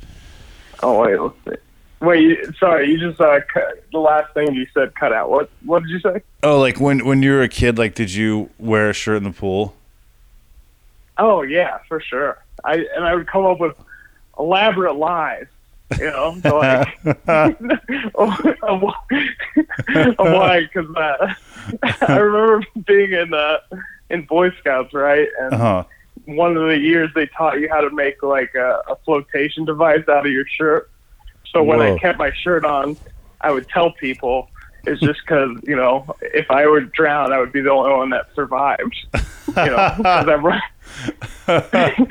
[0.82, 1.66] Oh wait, let's see.
[2.02, 5.30] Wait, sorry, you just uh, cut, the last thing you said cut out.
[5.30, 6.22] What what did you say?
[6.44, 9.24] oh like when when you were a kid like did you wear a shirt in
[9.24, 9.76] the pool
[11.18, 12.38] Oh yeah, for sure.
[12.64, 13.76] I and I would come up with
[14.38, 15.48] elaborate lies,
[15.98, 16.88] you know, to like
[20.18, 21.34] why- because uh,
[22.08, 23.58] I remember being in uh,
[24.10, 25.28] in Boy Scouts, right?
[25.40, 25.84] And uh-huh
[26.26, 30.08] one of the years they taught you how to make like a, a flotation device
[30.08, 30.92] out of your shirt.
[31.52, 31.96] So when Whoa.
[31.96, 32.98] I kept my shirt on,
[33.42, 34.48] I would tell people
[34.86, 38.10] it's just because you know if I were drowned, I would be the only one
[38.12, 38.96] that survived.
[39.14, 40.62] You know, 'cause I'm right.
[41.48, 42.08] I,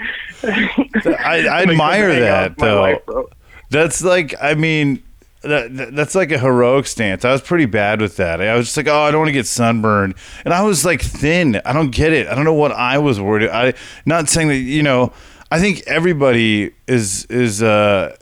[1.50, 3.28] I admire that though.
[3.70, 5.02] That's like, I mean,
[5.42, 7.24] that, that- that's like a heroic stance.
[7.24, 8.40] I was pretty bad with that.
[8.40, 10.14] I was just like, oh, I don't want to get sunburned,
[10.44, 11.60] and I was like thin.
[11.64, 12.26] I don't get it.
[12.28, 13.50] I don't know what I was worried.
[13.50, 13.74] I
[14.06, 15.12] not saying that you know.
[15.50, 17.62] I think everybody is is.
[17.62, 18.14] uh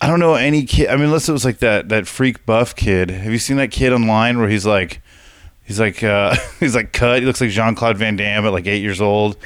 [0.00, 0.88] I don't know any kid.
[0.88, 3.10] I mean, unless it was like that that freak buff kid.
[3.10, 5.00] Have you seen that kid online where he's like,
[5.64, 7.20] he's like, uh he's like cut.
[7.20, 9.36] He looks like Jean Claude Van Damme at like eight years old.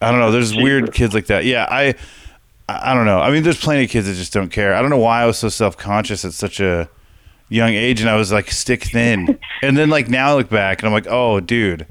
[0.00, 0.30] I don't know.
[0.30, 1.44] There's weird kids like that.
[1.44, 1.94] Yeah, I.
[2.68, 3.20] I don't know.
[3.20, 4.74] I mean, there's plenty of kids that just don't care.
[4.74, 6.90] I don't know why I was so self conscious at such a
[7.48, 9.38] young age, and I was like stick thin.
[9.62, 11.86] and then like now I look back and I'm like, oh, dude,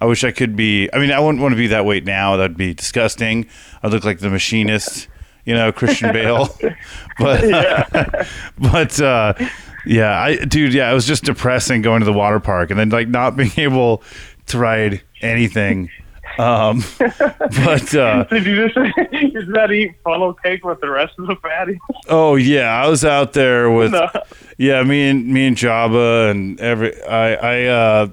[0.00, 0.88] I wish I could be.
[0.92, 2.36] I mean, I wouldn't want to be that weight now.
[2.36, 3.46] That'd be disgusting.
[3.82, 5.08] I'd look like the machinist,
[5.44, 6.54] you know, Christian Bale.
[7.18, 9.34] but but uh,
[9.86, 12.90] yeah, I dude, yeah, it was just depressing going to the water park and then
[12.90, 14.02] like not being able
[14.46, 15.90] to ride anything.
[16.38, 18.76] Um, but uh, Did you just
[19.12, 21.78] you just had eat funnel cake with the rest of the fatties?
[22.08, 24.08] Oh yeah, I was out there with No.
[24.56, 28.08] yeah, me and me and Jabba and every I I uh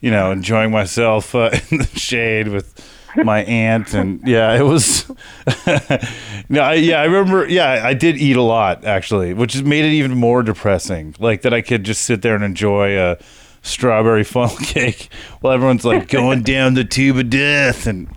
[0.00, 5.08] you know enjoying myself uh, in the shade with my aunt and yeah, it was
[6.48, 9.92] no, I, yeah, I remember yeah, I did eat a lot actually, which made it
[9.92, 11.14] even more depressing.
[11.18, 13.18] Like that I could just sit there and enjoy a
[13.62, 15.08] strawberry funnel cake
[15.40, 18.08] while everyone's like going down the tube of death and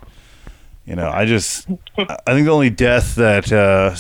[0.86, 3.96] you know, I just I think the only death that uh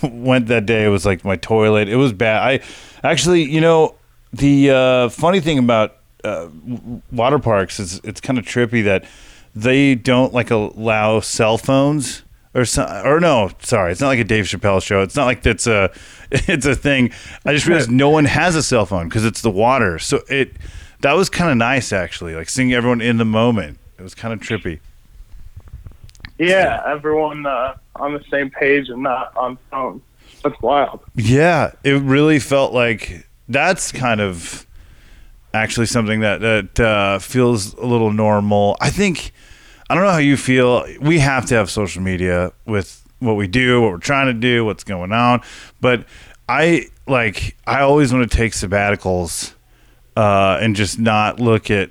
[0.02, 1.88] went that day was like my toilet.
[1.88, 2.42] It was bad.
[2.42, 3.94] I actually, you know,
[4.32, 6.48] the uh, funny thing about uh,
[7.10, 9.04] water parks is it's kind of trippy that
[9.54, 12.22] they don't like allow cell phones
[12.54, 15.02] or so, or no, sorry, it's not like a Dave Chappelle show.
[15.02, 15.90] It's not like that's a
[16.30, 17.10] it's a thing.
[17.44, 19.98] I just realized no one has a cell phone because it's the water.
[19.98, 20.52] So it
[21.00, 23.78] that was kind of nice actually, like seeing everyone in the moment.
[23.98, 24.80] It was kind of trippy.
[26.38, 30.02] Yeah, everyone uh, on the same page and not on phone.
[30.42, 31.00] That's wild.
[31.14, 34.66] Yeah, it really felt like that's kind of
[35.54, 38.76] actually something that that uh, feels a little normal.
[38.80, 39.32] I think
[39.90, 40.84] I don't know how you feel.
[41.00, 44.64] We have to have social media with what we do, what we're trying to do,
[44.64, 45.42] what's going on.
[45.80, 46.06] But
[46.48, 49.54] I like I always want to take sabbaticals
[50.16, 51.90] uh, and just not look at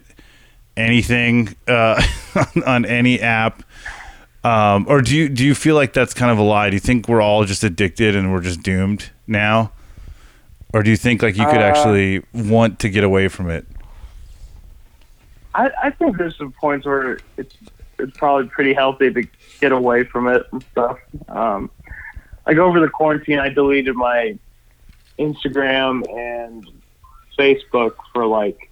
[0.78, 2.02] anything uh,
[2.36, 3.64] on, on any app.
[4.44, 6.70] Um, or do you do you feel like that's kind of a lie?
[6.70, 9.72] Do you think we're all just addicted and we're just doomed now?
[10.74, 13.68] Or do you think like you could Uh, actually want to get away from it?
[15.54, 17.54] I, I think there's some points where it's
[18.02, 19.24] it's probably pretty healthy to
[19.60, 20.98] get away from it and stuff.
[21.30, 21.70] Um,
[22.46, 24.38] like over the quarantine, I deleted my
[25.20, 26.68] Instagram and
[27.38, 28.70] Facebook for like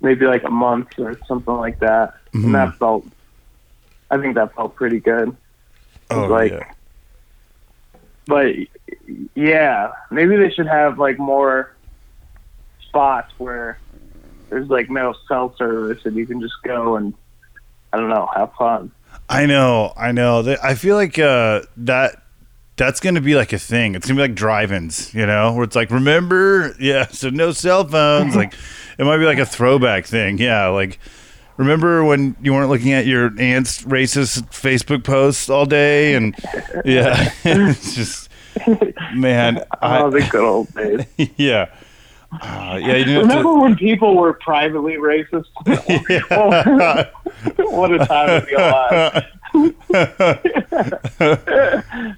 [0.00, 2.44] maybe like a month or something like that, Mhm.
[2.44, 3.04] and that felt.
[4.10, 5.36] I think that felt pretty good.
[6.10, 6.72] Oh, like, yeah.
[8.26, 8.54] but
[9.34, 11.74] yeah, maybe they should have like more
[12.88, 13.78] spots where
[14.48, 17.12] there's like no cell service and you can just go and
[17.92, 18.92] I don't know, have fun.
[19.28, 20.56] I know, I know.
[20.62, 22.22] I feel like uh, that
[22.76, 23.94] that's going to be like a thing.
[23.94, 27.52] It's going to be like drive-ins, you know, where it's like, remember, yeah, so no
[27.52, 28.34] cell phones.
[28.34, 28.54] like,
[28.98, 30.38] it might be like a throwback thing.
[30.38, 30.98] Yeah, like,
[31.56, 36.14] remember when you weren't looking at your aunt's racist Facebook posts all day?
[36.14, 36.34] And
[36.84, 38.30] yeah, it's just,
[39.14, 41.04] man, I, oh, the good old days.
[41.36, 41.68] yeah.
[42.30, 45.46] Uh, yeah, you didn't have Remember when people were privately racist?
[45.64, 47.10] to,
[47.64, 49.24] what a time to be alive.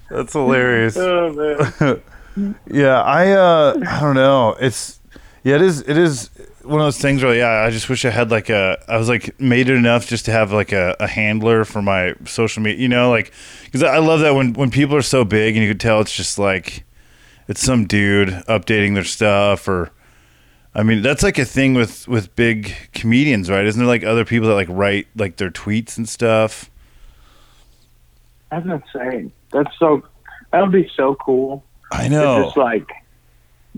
[0.11, 0.97] That's hilarious.
[0.97, 2.03] Oh, man.
[2.67, 4.57] yeah, I uh I don't know.
[4.61, 4.99] It's
[5.45, 6.29] yeah, it is it is
[6.65, 9.09] one of those things where yeah, I just wish I had like a I was
[9.09, 12.81] like made it enough just to have like a, a handler for my social media.
[12.81, 13.33] You know, like
[13.65, 16.15] because I love that when when people are so big and you could tell it's
[16.15, 16.85] just like
[17.47, 19.93] it's some dude updating their stuff or.
[20.75, 23.65] I mean, that's like a thing with with big comedians, right?
[23.67, 26.71] Isn't there like other people that like write like their tweets and stuff?
[28.51, 29.33] That's insane.
[29.53, 30.03] That's so.
[30.53, 31.65] That would be so cool.
[31.93, 32.45] I To know.
[32.45, 32.89] just like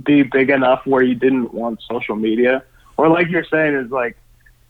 [0.03, 2.63] be big enough where you didn't want social media,
[2.97, 4.17] or like you're saying is like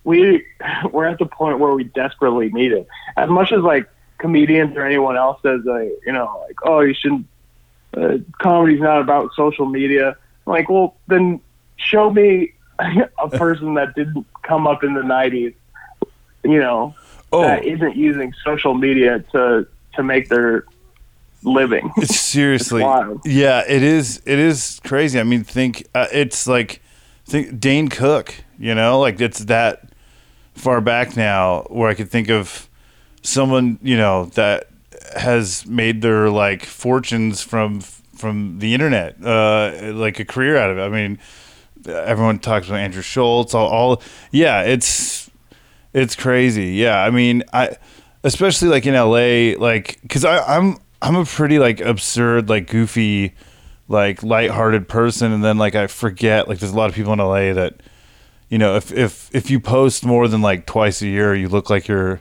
[0.05, 0.45] we
[0.93, 2.87] we're at the point where we desperately need it.
[3.17, 6.95] As much as like comedians or anyone else says, like you know, like oh you
[6.95, 7.27] shouldn't.
[7.95, 10.17] Uh, comedy's not about social media.
[10.47, 11.41] I'm like, well, then
[11.77, 15.55] show me a person that didn't come up in the '90s,
[16.45, 16.95] you know,
[17.35, 17.43] Oh.
[17.43, 20.65] that isn't using social media to to make their
[21.45, 21.91] living.
[21.97, 24.21] It's seriously, It's yeah, it is.
[24.27, 25.19] It is crazy.
[25.19, 26.83] I mean, think uh, it's like
[27.27, 28.35] think Dane Cook.
[28.59, 29.89] You know, like it's that
[30.55, 32.69] far back now where I could think of
[33.23, 34.69] someone you know that
[35.17, 40.79] has made their like fortunes from from the internet, uh, like a career out of
[40.79, 40.83] it.
[40.83, 41.19] I mean,
[41.87, 43.55] everyone talks about Andrew Schulz.
[43.55, 45.31] All, all yeah, it's
[45.93, 46.73] it's crazy.
[46.73, 47.77] Yeah, I mean, I
[48.25, 53.35] especially like in LA, like because I'm I'm a pretty like absurd, like goofy,
[53.89, 57.19] like lighthearted person, and then like I forget like there's a lot of people in
[57.19, 57.81] LA that
[58.49, 61.71] you know if if if you post more than like twice a year, you look
[61.71, 62.21] like you're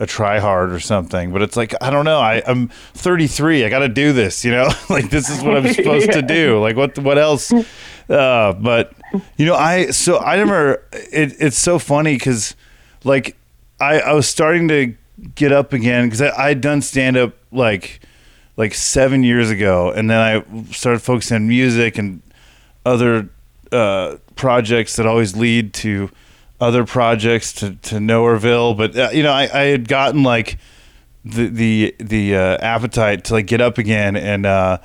[0.00, 1.32] a tryhard or something.
[1.32, 2.18] But it's like I don't know.
[2.18, 3.64] I I'm 33.
[3.64, 4.44] I got to do this.
[4.44, 6.60] You know, like this is what I'm supposed to do.
[6.60, 7.52] Like what what else?
[8.08, 8.92] Uh, but
[9.36, 10.82] you know, I so I never.
[10.92, 12.54] It, it's so funny because
[13.04, 13.36] like
[13.80, 14.94] I I was starting to
[15.34, 18.00] get up again because I I'd done stand up like
[18.56, 22.22] like seven years ago, and then I started focusing on music and
[22.84, 23.28] other
[23.70, 26.10] uh, projects that always lead to
[26.60, 28.76] other projects to to Nowhereville.
[28.76, 30.58] But uh, you know, I, I had gotten like
[31.24, 34.78] the the the uh, appetite to like get up again, and uh,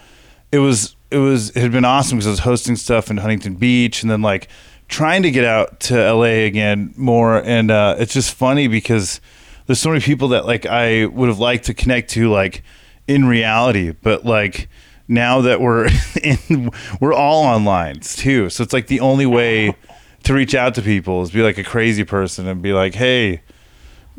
[0.51, 3.55] it was it was it had been awesome because I was hosting stuff in Huntington
[3.55, 4.47] Beach, and then like
[4.87, 9.21] trying to get out to LA again more, and uh, it's just funny because
[9.65, 12.63] there's so many people that like I would have liked to connect to like
[13.07, 14.69] in reality, but like
[15.07, 15.89] now that we're
[16.23, 19.75] in we're all online too, so it's like the only way
[20.23, 23.41] to reach out to people is be like a crazy person and be like, hey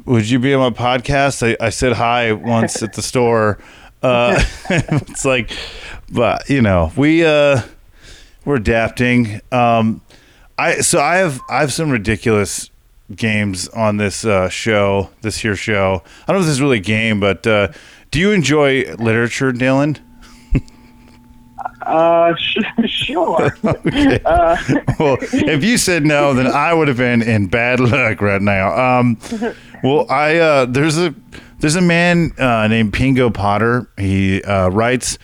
[0.05, 1.47] would you be on my podcast?
[1.47, 3.59] I, I said hi once at the store.
[4.03, 5.51] Uh, it's like,
[6.11, 7.63] but you know, we uh,
[8.45, 9.41] we're adapting.
[9.53, 10.01] Um,
[10.57, 12.71] I so I have I have some ridiculous
[13.15, 16.03] games on this uh, show, this here show.
[16.27, 17.69] I don't know if this is really a game, but uh,
[18.11, 19.99] do you enjoy literature, Dylan?
[21.83, 23.57] Uh, sh- sure.
[23.65, 24.21] Okay.
[24.25, 24.57] Uh,
[24.99, 28.99] well, if you said no, then I would have been in bad luck right now.
[28.99, 29.19] Um,
[29.83, 31.15] well, I uh, there's a
[31.61, 33.89] there's a man uh, named Pingo Potter.
[33.97, 35.19] He uh, writes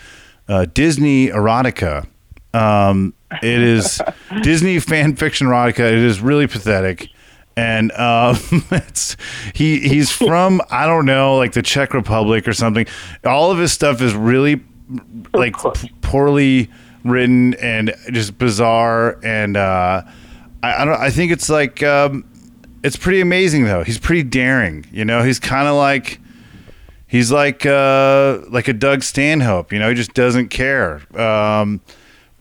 [0.49, 2.07] uh, Disney erotica.
[2.53, 4.01] Um, it is
[4.43, 5.81] Disney fan fiction erotica.
[5.81, 7.09] It is really pathetic.
[7.57, 8.37] And um,
[8.71, 9.17] it's
[9.55, 12.87] he he's from I don't know like the Czech Republic or something.
[13.25, 14.61] All of his stuff is really
[15.33, 16.71] like p- poorly
[17.05, 20.03] written and just bizarre and uh,
[20.63, 22.25] I, I don't I think it's like um,
[22.83, 23.85] it's pretty amazing though.
[23.85, 25.23] He's pretty daring, you know.
[25.23, 26.21] He's kind of like
[27.15, 29.89] he's like uh, like a Doug Stanhope, you know.
[29.89, 31.01] He just doesn't care.
[31.17, 31.81] Um,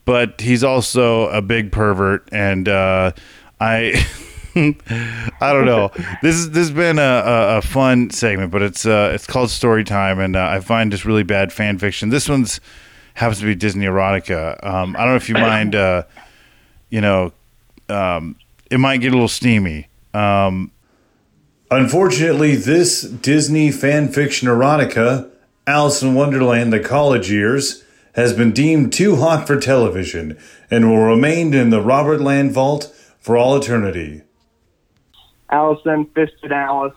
[0.03, 3.11] but he's also a big pervert, and uh,
[3.61, 4.05] I.
[4.55, 5.89] I don't know.
[6.21, 9.49] This is this has been a, a, a fun segment, but it's uh, it's called
[9.49, 12.09] Story Time, and uh, I find just really bad fan fiction.
[12.09, 12.59] This one's
[13.15, 14.63] happens to be Disney erotica.
[14.63, 15.73] Um, I don't know if you mind.
[15.73, 16.03] Uh,
[16.91, 17.33] you know,
[17.89, 18.35] um,
[18.69, 19.87] it might get a little steamy.
[20.13, 20.71] Um,
[21.71, 25.29] Unfortunately, this Disney fan fiction erotica,
[25.65, 30.37] Alice in Wonderland: The College Years, has been deemed too hot for television
[30.69, 34.21] and will remain in the Robert Land vault for all eternity.
[35.49, 36.95] Alice then fisted Alice,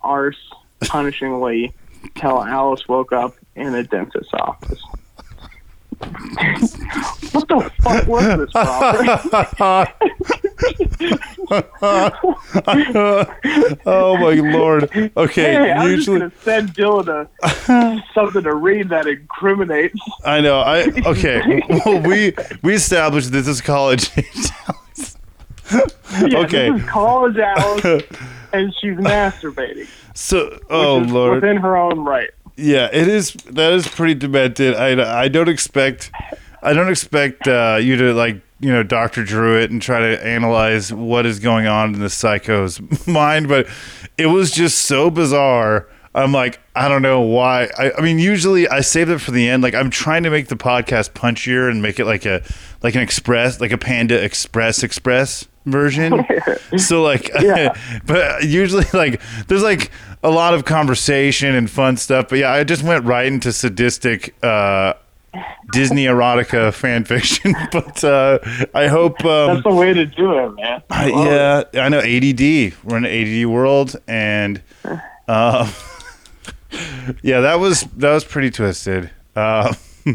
[0.00, 0.50] arse,
[0.82, 1.72] punishingly,
[2.14, 4.82] till Alice woke up in a dentist's office.
[7.32, 9.88] what the fuck was this, Robert?
[13.86, 14.84] oh my lord.
[15.16, 19.98] Okay, hey, I'm usually just gonna send Dylan a, something to read that incriminates.
[20.24, 20.60] I know.
[20.60, 21.62] I okay.
[21.84, 24.10] Well, we we established this is college.
[26.20, 26.70] Yeah, okay.
[26.70, 28.04] This is college Alice,
[28.52, 29.88] and she's masturbating.
[30.12, 31.36] So, oh lord.
[31.36, 32.28] within her own right.
[32.56, 33.32] Yeah, it is.
[33.32, 34.74] That is pretty demented.
[34.74, 36.10] I I don't expect.
[36.62, 39.24] I don't expect uh, you to like you know Dr.
[39.24, 43.66] Druitt and try to analyze what is going on in the psycho's mind, but
[44.16, 45.88] it was just so bizarre.
[46.14, 47.70] I'm like, I don't know why.
[47.78, 49.62] I, I mean, usually I save it for the end.
[49.62, 52.42] Like I'm trying to make the podcast punchier and make it like a
[52.82, 56.24] like an express, like a Panda Express Express version.
[56.76, 57.74] so like, yeah.
[58.06, 59.90] but usually like there's like
[60.22, 62.28] a lot of conversation and fun stuff.
[62.28, 64.36] But yeah, I just went right into sadistic.
[64.44, 64.94] uh
[65.72, 68.38] Disney erotica fan fiction, but uh,
[68.74, 70.82] I hope um, That's the way to do it, man.
[70.90, 72.74] I, yeah, I know ADD.
[72.84, 74.60] We're in an ADD world, and
[75.28, 75.70] uh,
[77.22, 79.10] yeah, that was that was pretty twisted.
[79.34, 79.74] Uh,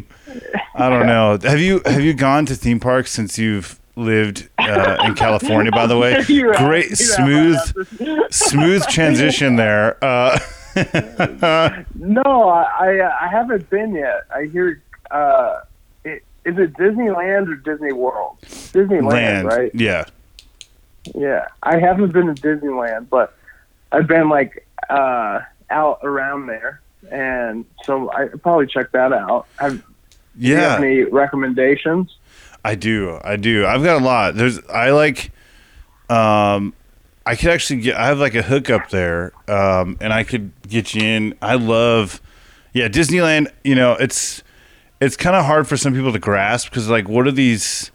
[0.75, 1.39] I don't know.
[1.43, 5.71] Have you have you gone to theme parks since you've lived uh, in California?
[5.71, 6.23] By the way,
[6.57, 7.57] great smooth
[8.31, 9.97] smooth transition there.
[10.03, 10.37] Uh,
[11.95, 14.25] No, I I haven't been yet.
[14.33, 14.83] I hear.
[15.11, 15.59] Uh,
[16.03, 18.37] it, is it Disneyland or Disney World?
[18.73, 19.71] Disneyland, land, right?
[19.73, 20.05] yeah.
[21.15, 23.33] Yeah, I haven't been to Disneyland, but
[23.93, 25.39] I've been like uh,
[25.69, 29.47] out around there, and so I probably check that out.
[29.61, 29.77] You
[30.35, 32.15] Yeah, have any recommendations?
[32.65, 33.19] I do.
[33.23, 33.65] I do.
[33.65, 34.35] I've got a lot.
[34.35, 35.31] There's I like
[36.09, 36.73] um
[37.25, 39.31] I could actually get I have like a hookup there.
[39.47, 41.35] Um and I could get you in.
[41.41, 42.19] I love
[42.73, 44.43] Yeah, Disneyland, you know, it's
[44.99, 47.91] it's kind of hard for some people to grasp cuz like what are these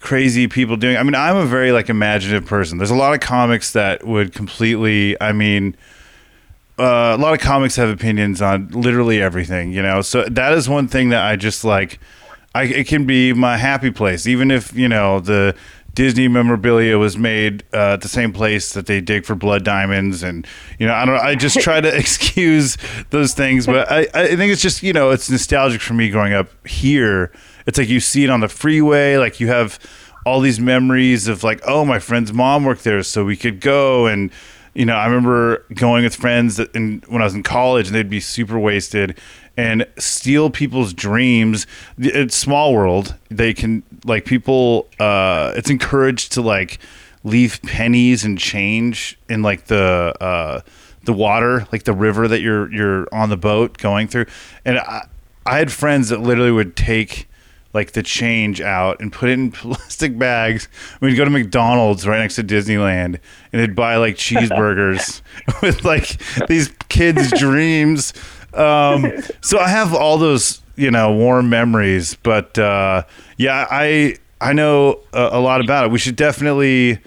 [0.00, 0.96] crazy people doing?
[0.96, 2.78] I mean, I'm a very like imaginative person.
[2.78, 5.76] There's a lot of comics that would completely I mean
[6.80, 10.00] uh, a lot of comics have opinions on literally everything, you know.
[10.00, 11.98] So that is one thing that I just like.
[12.54, 15.54] I it can be my happy place, even if you know the
[16.00, 20.22] Disney memorabilia was made uh, at the same place that they dig for blood diamonds,
[20.22, 20.46] and
[20.78, 21.20] you know I don't.
[21.20, 22.78] I just try to excuse
[23.10, 26.32] those things, but I I think it's just you know it's nostalgic for me growing
[26.32, 27.30] up here.
[27.66, 29.78] It's like you see it on the freeway, like you have
[30.24, 34.06] all these memories of like, oh, my friend's mom worked there, so we could go
[34.06, 34.30] and
[34.72, 37.94] you know, I remember going with friends that in, when I was in college, and
[37.94, 39.18] they'd be super wasted
[39.56, 41.66] and steal people's dreams.
[41.98, 43.16] It's small world.
[43.28, 44.88] They can like people.
[44.98, 46.78] Uh, it's encouraged to like
[47.24, 50.60] leave pennies and change in like the uh,
[51.04, 54.26] the water, like the river that you're you're on the boat going through.
[54.64, 55.06] And I,
[55.46, 57.28] I had friends that literally would take
[57.72, 60.68] like the change out and put it in plastic bags.
[61.00, 63.18] We'd go to McDonald's right next to Disneyland
[63.52, 65.22] and they'd buy like cheeseburgers
[65.62, 68.12] with like these kids' dreams.
[68.52, 72.14] Um, so I have all those, you know, warm memories.
[72.14, 73.02] But uh,
[73.36, 75.90] yeah, I I know a, a lot about it.
[75.90, 76.98] We should definitely.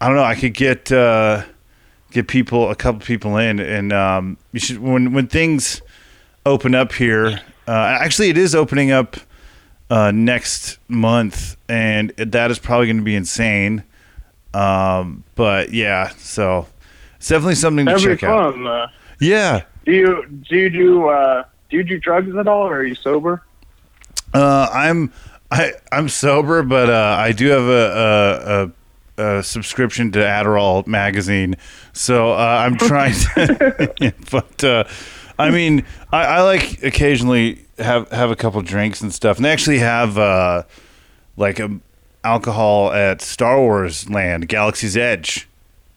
[0.00, 0.24] I don't know.
[0.24, 1.44] I could get uh,
[2.10, 5.82] get people, a couple people in, and um, you should when when things
[6.46, 7.40] open up here.
[7.68, 9.16] Uh, actually, it is opening up
[9.90, 13.84] uh, next month, and that is probably going to be insane.
[14.54, 16.66] Um, but yeah, so
[17.16, 18.66] it's definitely something to That'd be check out.
[18.66, 18.86] Uh,
[19.20, 22.84] Yeah, do you do you do uh, do you do drugs at all, or are
[22.84, 23.42] you sober?
[24.34, 25.12] uh, I'm
[25.50, 28.72] I I'm sober, but uh, I do have a,
[29.18, 31.56] a, a, a subscription to Adderall magazine,
[31.92, 34.14] so uh, I'm trying to.
[34.30, 34.84] but uh,
[35.38, 39.50] I mean, I, I like occasionally have have a couple drinks and stuff, and they
[39.50, 40.64] actually have uh,
[41.36, 41.80] like a
[42.22, 45.48] alcohol at Star Wars Land, Galaxy's Edge.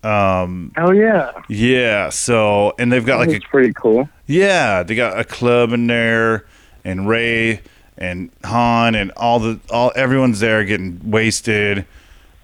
[0.03, 4.09] Um, Oh yeah, yeah, so and they've got like a pretty cool.
[4.27, 6.45] yeah, they got a club in there,
[6.83, 7.61] and Rey
[7.97, 11.85] and Han and all the all everyone's there getting wasted.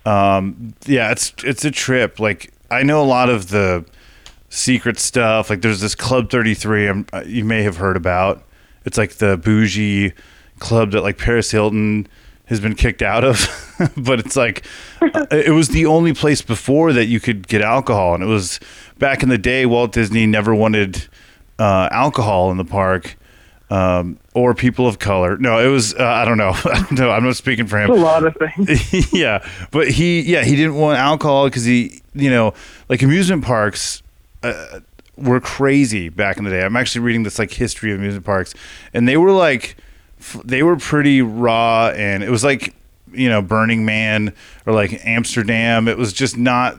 [0.05, 2.19] Um, yeah, it's it's a trip.
[2.19, 3.85] Like I know a lot of the
[4.49, 5.49] secret stuff.
[5.49, 6.87] Like there's this Club 33.
[6.87, 8.43] I'm, uh, you may have heard about.
[8.85, 10.13] It's like the bougie
[10.59, 12.07] club that like Paris Hilton
[12.49, 13.47] has been kicked out of,
[13.97, 14.65] but it's like
[15.01, 18.59] uh, it was the only place before that you could get alcohol, and it was
[18.97, 19.65] back in the day.
[19.65, 21.07] Walt Disney never wanted
[21.57, 23.15] uh, alcohol in the park.
[23.71, 25.37] Um, or people of color.
[25.37, 26.55] No, it was uh, I don't know.
[26.91, 27.11] no.
[27.11, 29.13] I'm not speaking for him It's a lot of things.
[29.13, 32.55] yeah, but he yeah he didn't want alcohol because he you know
[32.89, 34.01] like amusement parks
[34.41, 34.79] uh,
[35.17, 36.63] were crazy back in the day.
[36.65, 38.55] I'm actually reading this like history of amusement parks,
[38.91, 39.77] and they were like
[40.43, 42.75] they were pretty raw, and it was like
[43.11, 44.33] you know Burning Man
[44.65, 45.87] or like Amsterdam.
[45.87, 46.77] It was just not.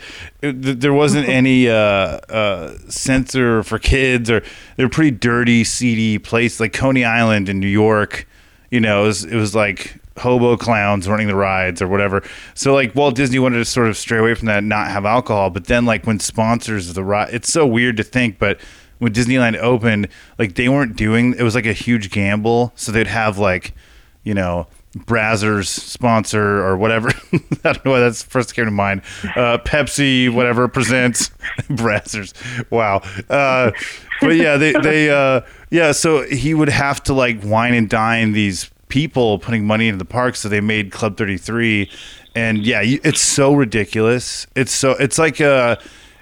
[0.42, 4.42] it, there wasn't any uh, uh, censor for kids, or
[4.76, 8.26] they're pretty dirty, seedy place like Coney Island in New York.
[8.70, 12.22] You know, it was, it was like hobo clowns running the rides or whatever.
[12.54, 15.04] So like Walt Disney wanted to sort of stray away from that, and not have
[15.04, 15.50] alcohol.
[15.50, 18.60] But then like when sponsors of the ride, it's so weird to think, but
[19.00, 22.72] when Disneyland opened, like they weren't doing it was like a huge gamble.
[22.76, 23.74] So they'd have like,
[24.22, 27.08] you know, Brazzers sponsor or whatever.
[27.32, 29.02] I don't know why that's first came to mind.
[29.24, 31.28] Uh, Pepsi, whatever presents
[31.68, 32.34] Brazzers.
[32.70, 32.98] Wow.
[33.28, 33.72] Uh,
[34.20, 35.40] but yeah, they they uh,
[35.70, 35.92] yeah.
[35.92, 40.04] So he would have to like wine and dine these people putting money into the
[40.04, 40.36] park.
[40.36, 41.90] So they made Club Thirty Three,
[42.34, 44.46] and yeah, it's so ridiculous.
[44.54, 45.76] It's so it's like uh,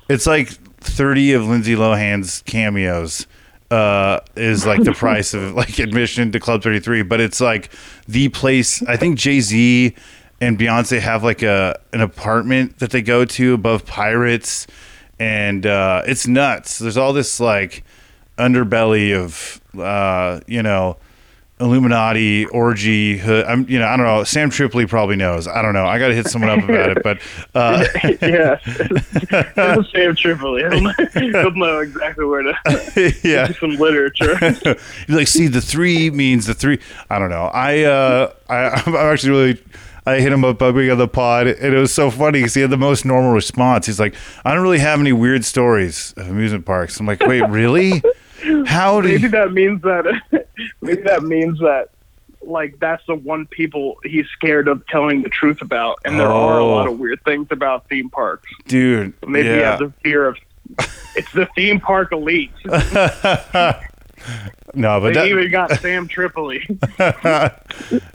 [0.08, 0.52] it's like
[0.88, 3.26] thirty of Lindsay Lohan's cameos
[3.70, 7.70] uh, is like the price of like admission to Club 33, but it's like
[8.06, 8.82] the place.
[8.82, 9.94] I think Jay Z
[10.40, 14.66] and Beyonce have like a an apartment that they go to above Pirates,
[15.18, 16.78] and uh, it's nuts.
[16.78, 17.84] There's all this like
[18.38, 20.96] underbelly of uh, you know
[21.60, 23.20] Illuminati orgy.
[23.20, 24.24] I'm you know I don't know.
[24.24, 25.48] Sam Tripoli probably knows.
[25.48, 25.86] I don't know.
[25.86, 27.18] I got to hit someone up about it, but
[27.54, 27.84] uh,
[28.22, 30.62] yeah, it's Sam Tripoli.
[30.62, 33.52] He'll know, exactly where to yeah.
[33.52, 34.36] some literature.
[34.38, 36.78] He's like, see, the three means the three.
[37.10, 37.46] I don't know.
[37.46, 39.62] I, uh, I, I'm actually really.
[40.06, 42.54] I hit him up by being on the pod, and it was so funny because
[42.54, 43.84] he had the most normal response.
[43.84, 47.42] He's like, "I don't really have any weird stories of amusement parks." I'm like, "Wait,
[47.42, 48.02] really?
[48.66, 50.46] How do maybe you?" that means that
[50.80, 51.88] maybe that means that
[52.42, 56.60] like that's the one people he's scared of telling the truth about, and there are
[56.60, 56.70] a Oh.
[56.74, 58.48] lot of weird things about theme parks.
[58.66, 59.72] Dude, Maybe he yeah.
[59.72, 60.36] has a fear of
[61.16, 62.52] it's the theme park elite.
[62.64, 62.72] no,
[65.00, 66.64] but They that, even got Sam Tripoli.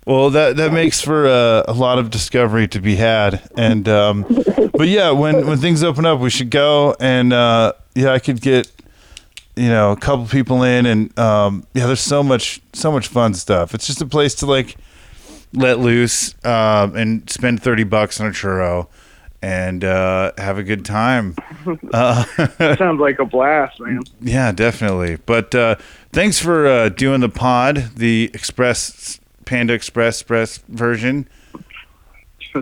[0.06, 4.26] well, that that makes for uh, a lot of discovery to be had, and um,
[4.74, 8.42] but yeah, when when things open up, we should go, and uh, yeah, I could
[8.42, 8.70] get
[9.56, 13.34] you know a couple people in, and um, yeah, there's so much so much fun
[13.34, 13.74] stuff.
[13.74, 14.76] It's just a place to like
[15.54, 18.88] let loose um, and spend thirty bucks on a churro
[19.44, 21.36] and uh, have a good time.
[21.94, 22.26] Uh,
[22.76, 24.02] Sounds like a blast, man.
[24.20, 25.18] yeah, definitely.
[25.26, 25.76] But uh,
[26.12, 31.30] thanks for uh, doing the pod, the Express Panda Express Express version.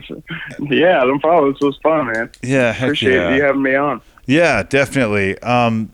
[0.59, 1.53] yeah, no problem.
[1.53, 2.29] This was fun, man.
[2.43, 3.35] Yeah, Appreciate yeah.
[3.35, 4.01] you having me on.
[4.27, 5.39] Yeah, definitely.
[5.39, 5.91] Um,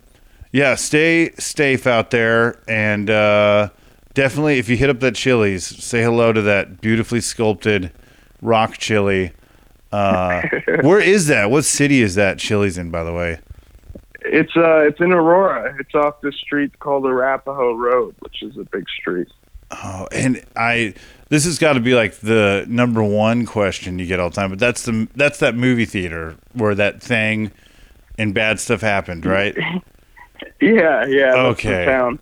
[0.57, 3.69] yeah, stay safe out there, and uh,
[4.15, 7.91] definitely if you hit up that Chili's, say hello to that beautifully sculpted
[8.41, 9.33] rock chili.
[9.91, 10.41] Uh,
[10.81, 11.51] where is that?
[11.51, 13.39] What city is that Chili's in, by the way?
[14.21, 15.75] It's uh, it's in Aurora.
[15.79, 19.27] It's off this street called Arapahoe Road, which is a big street.
[19.69, 20.95] Oh, and I
[21.29, 24.49] this has got to be like the number one question you get all the time,
[24.49, 27.51] but that's the that's that movie theater where that thing
[28.17, 29.55] and bad stuff happened, right?
[30.59, 31.33] Yeah, yeah.
[31.35, 31.85] Okay.
[31.85, 32.19] town.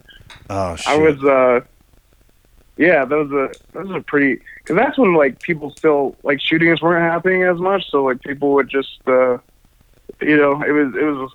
[0.49, 0.87] Oh shit.
[0.87, 1.61] I was uh,
[2.77, 3.05] yeah.
[3.05, 4.41] that was a that was a pretty.
[4.65, 8.53] Cause that's when like people still like shootings weren't happening as much, so like people
[8.53, 9.37] would just uh,
[10.21, 11.31] you know, it was it was.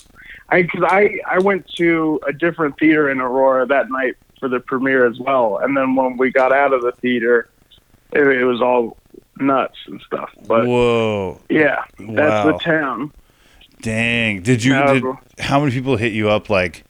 [0.49, 4.59] I because I I went to a different theater in Aurora that night for the
[4.61, 7.49] premiere as well, and then when we got out of the theater,
[8.13, 8.97] it, it was all
[9.39, 10.31] nuts and stuff.
[10.47, 11.41] But Whoa.
[11.49, 12.53] yeah, that's Wow.
[12.53, 13.13] the town.
[13.83, 14.43] Dang.
[14.43, 15.05] Did you No, did,
[15.39, 16.85] how many people hit you up like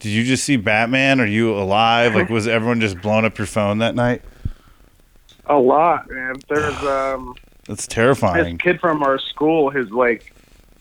[0.00, 1.20] did you just see Batman?
[1.20, 2.14] Are you alive?
[2.14, 4.22] Like was everyone just blowing up your phone that night?
[5.46, 6.34] A lot, man.
[6.48, 7.34] There's um.
[7.66, 8.56] That's terrifying.
[8.56, 10.34] this kid from our school, his like,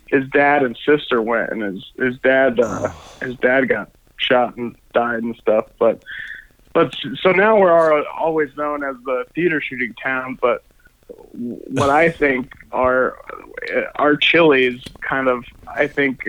[0.07, 2.89] his dad and sister went, and his his dad uh,
[3.21, 5.67] his dad got shot and died and stuff.
[5.79, 6.03] But
[6.73, 10.37] but so now we're all, always known as the theater shooting town.
[10.41, 10.65] But
[11.33, 13.17] what I think are
[13.95, 16.27] our chilies kind of I think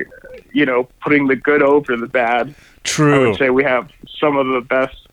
[0.52, 2.54] you know putting the good over the bad.
[2.84, 3.14] True.
[3.14, 5.04] I would say we have some of the best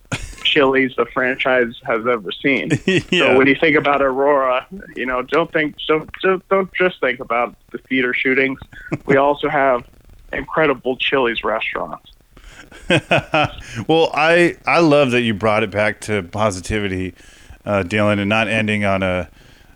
[0.43, 2.71] chilies the franchise has ever seen.
[2.85, 2.99] yeah.
[3.09, 7.19] So when you think about Aurora, you know, don't think don't don't, don't just think
[7.19, 8.59] about the theater shootings.
[9.05, 9.87] We also have
[10.33, 12.11] incredible Chili's restaurants.
[12.89, 17.15] well, I I love that you brought it back to positivity,
[17.65, 19.29] uh, Dylan, and not ending on a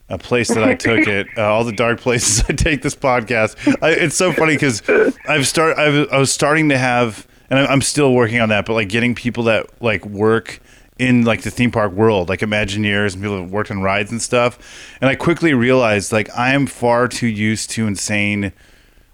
[0.10, 1.28] a place that I took it.
[1.38, 3.56] Uh, all the dark places I take this podcast.
[3.82, 4.82] I, it's so funny because
[5.28, 8.74] I've start I've, I was starting to have, and I'm- still working on that, but
[8.74, 10.60] like getting people that like work
[10.98, 14.22] in like the theme park world, like Imagineers and people that worked on rides and
[14.22, 14.58] stuff.
[15.02, 18.54] And I quickly realized like I am far too used to insane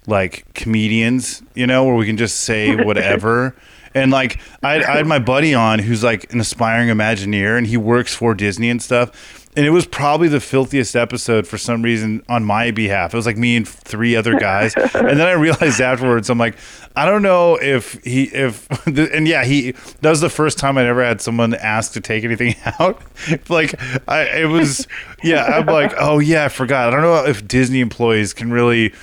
[0.07, 3.55] like comedians, you know, where we can just say whatever.
[3.95, 7.77] and like I, I had my buddy on who's like an aspiring Imagineer, and he
[7.77, 9.40] works for Disney and stuff.
[9.55, 13.13] And it was probably the filthiest episode for some reason on my behalf.
[13.13, 16.55] It was like me and three other guys, and then I realized afterwards, I'm like,
[16.95, 19.71] I don't know if he if and yeah, he
[20.01, 23.01] that was the first time I'd ever had someone ask to take anything out.
[23.49, 23.75] like
[24.07, 24.87] I it was
[25.23, 26.87] yeah, I'm like, oh yeah, I forgot.
[26.87, 28.93] I don't know if Disney employees can really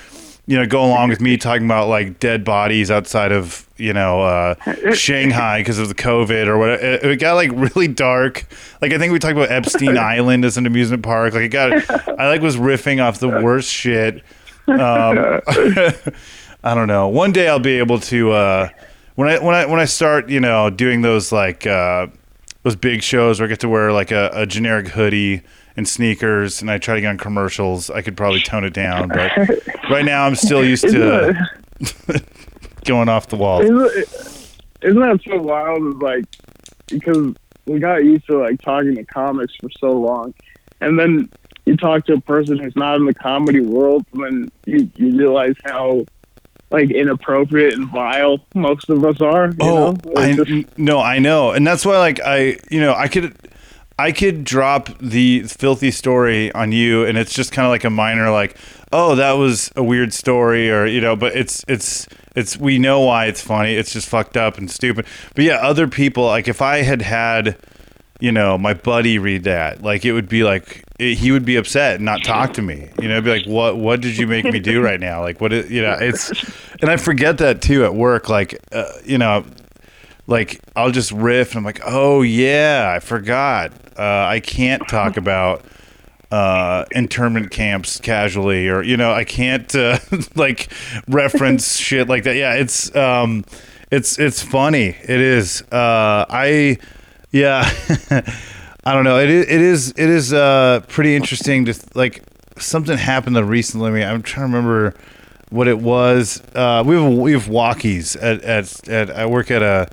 [0.48, 4.20] you know, go along with me talking about like dead bodies outside of you know
[4.22, 4.54] uh,
[4.94, 6.84] Shanghai because of the COVID or whatever.
[6.84, 8.46] It, it got like really dark.
[8.82, 11.34] Like I think we talked about Epstein Island as an amusement park.
[11.34, 14.22] Like it got, I like was riffing off the worst shit.
[14.66, 15.40] Um,
[16.64, 17.08] I don't know.
[17.08, 18.68] One day I'll be able to uh,
[19.14, 22.08] when I when I when I start you know doing those like uh,
[22.62, 25.42] those big shows where I get to wear like a, a generic hoodie
[25.76, 27.88] and sneakers and I try to get on commercials.
[27.88, 29.30] I could probably tone it down, but
[29.88, 31.48] right now I'm still used to
[32.88, 33.60] going off the wall.
[33.62, 33.78] Isn't,
[34.82, 35.86] isn't that so wild?
[35.86, 36.24] Is like
[36.86, 37.34] because
[37.66, 40.34] we got used to like talking to comics for so long,
[40.80, 41.30] and then
[41.66, 45.16] you talk to a person who's not in the comedy world, and then you you
[45.16, 46.04] realize how
[46.70, 49.46] like inappropriate and vile most of us are.
[49.46, 49.96] You Oh?
[50.16, 53.34] I, just- no, I know, and that's why, like, I, you know, I could,
[53.98, 57.90] I could drop the filthy story on you, and it's just kind of like a
[57.90, 58.58] minor, like,
[58.92, 62.06] oh, that was a weird story, or you know, but it's, it's,
[62.38, 63.74] it's, we know why it's funny.
[63.74, 65.06] It's just fucked up and stupid.
[65.34, 67.56] But yeah, other people, like, if I had had,
[68.20, 70.84] you know, my buddy read that, like, it would be like.
[70.98, 72.88] It, he would be upset and not talk to me.
[73.00, 73.76] You know, be like, "What?
[73.76, 75.20] What did you make me do right now?
[75.20, 75.52] Like, what?
[75.52, 76.32] Is, you know, it's."
[76.80, 78.28] And I forget that too at work.
[78.28, 79.44] Like, uh, you know,
[80.28, 83.72] like I'll just riff and I'm like, oh yeah, I forgot.
[83.98, 85.64] Uh, I can't talk about
[86.30, 89.98] uh, internment camps casually, or you know, I can't uh,
[90.34, 90.72] like
[91.08, 92.36] reference shit like that.
[92.36, 93.44] Yeah, it's um,
[93.90, 94.88] it's it's funny.
[94.88, 95.62] It is.
[95.72, 96.78] Uh, I
[97.30, 97.70] yeah.
[98.84, 99.18] I don't know.
[99.18, 99.44] It is.
[99.46, 99.90] It is.
[99.90, 102.22] It is uh, pretty interesting to like
[102.58, 104.02] something happened to recently.
[104.02, 104.94] I'm trying to remember
[105.50, 106.42] what it was.
[106.54, 109.88] Uh, we have we have walkies at, at at I work at a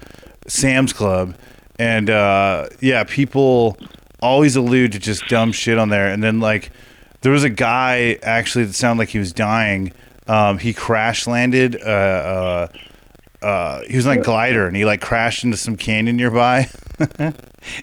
[0.47, 1.35] Sam's Club,
[1.77, 3.77] and uh, yeah, people
[4.25, 6.07] always allude to just dumb shit on there.
[6.07, 6.71] And then like
[7.21, 9.93] there was a guy actually that sounded like he was dying.
[10.27, 11.75] Um, he crash landed.
[11.81, 12.67] Uh, uh,
[13.41, 16.69] uh, he was on a glider and he like crashed into some canyon nearby.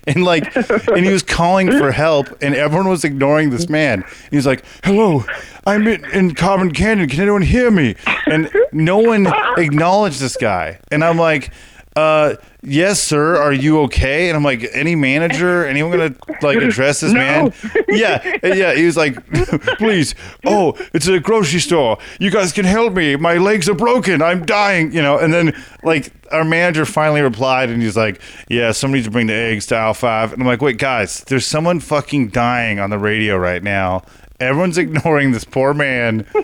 [0.06, 0.54] and like
[0.88, 4.64] and he was calling for help and everyone was ignoring this man he was like
[4.84, 5.24] hello
[5.66, 7.94] i'm in, in carbon canyon can anyone hear me
[8.26, 9.26] and no one
[9.58, 11.52] acknowledged this guy and i'm like
[11.94, 13.36] uh yes sir.
[13.36, 14.28] Are you okay?
[14.28, 15.66] And i'm like any manager?
[15.66, 17.52] Anyone gonna like address this man?
[17.88, 18.74] Yeah yeah.
[18.74, 19.24] He was like
[19.78, 20.14] please.
[20.46, 21.98] Oh it's a grocery store.
[22.18, 23.16] You guys can help me.
[23.16, 24.22] My legs are broken.
[24.22, 25.18] I'm dying you know?
[25.18, 29.34] And then like our manager finally replied and he's like yeah somebody to bring the
[29.34, 30.32] eggs to aisle five.
[30.32, 34.02] And i'm like wait guys there's someone fucking dying on the radio right now.
[34.40, 36.26] Everyone's ignoring this poor man.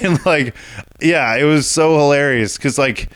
[0.00, 0.54] And like
[1.00, 3.10] yeah it was so hilarious because like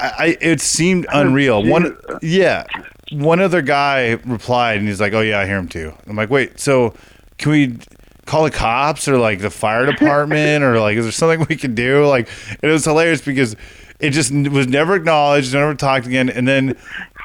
[0.00, 1.64] I, it seemed unreal.
[1.64, 2.64] One, yeah,
[3.12, 6.30] one other guy replied, and he's like, "Oh yeah, I hear him too." I'm like,
[6.30, 6.94] "Wait, so
[7.38, 7.78] can we
[8.26, 11.74] call the cops or like the fire department or like is there something we can
[11.74, 12.28] do?" Like,
[12.62, 13.56] it was hilarious because
[13.98, 16.76] it just was never acknowledged, never talked again, and then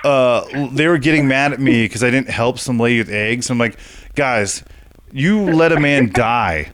[0.04, 3.50] uh, they were getting mad at me because I didn't help some lady with eggs.
[3.50, 3.78] I'm like,
[4.14, 4.64] guys,
[5.12, 6.72] you let a man die.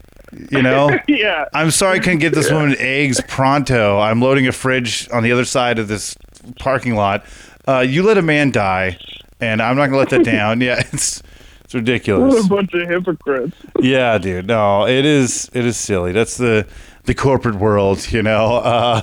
[0.50, 1.46] You know, yeah.
[1.54, 4.00] I'm sorry I couldn't get this woman eggs pronto.
[4.00, 6.16] I'm loading a fridge on the other side of this
[6.60, 7.26] parking lot.
[7.68, 8.98] Uh, you let a man die,
[9.40, 10.62] and I'm not gonna let that down.
[10.62, 11.22] Yeah, it's
[11.64, 12.34] it's ridiculous.
[12.34, 13.56] What a bunch of hypocrites.
[13.80, 14.48] Yeah, dude.
[14.48, 16.12] No, it is it is silly.
[16.12, 16.68] That's the
[17.04, 18.58] the corporate world, you know.
[18.58, 19.02] Uh,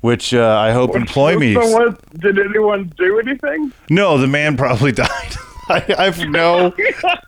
[0.00, 1.54] which uh, I hope employ me.
[2.18, 3.72] Did anyone do anything?
[3.90, 5.08] No, the man probably died.
[5.68, 6.74] I, I have no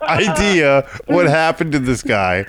[0.02, 2.46] idea what happened to this guy.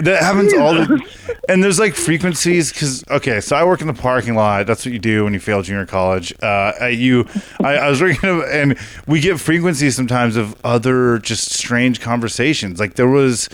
[0.00, 3.94] That happens all the, and there's like frequencies because okay, so I work in the
[3.94, 4.66] parking lot.
[4.66, 6.32] That's what you do when you fail junior college.
[6.42, 7.26] Uh, I- you,
[7.62, 12.78] I, I was working, and we get frequencies sometimes of other just strange conversations.
[12.78, 13.48] Like there was,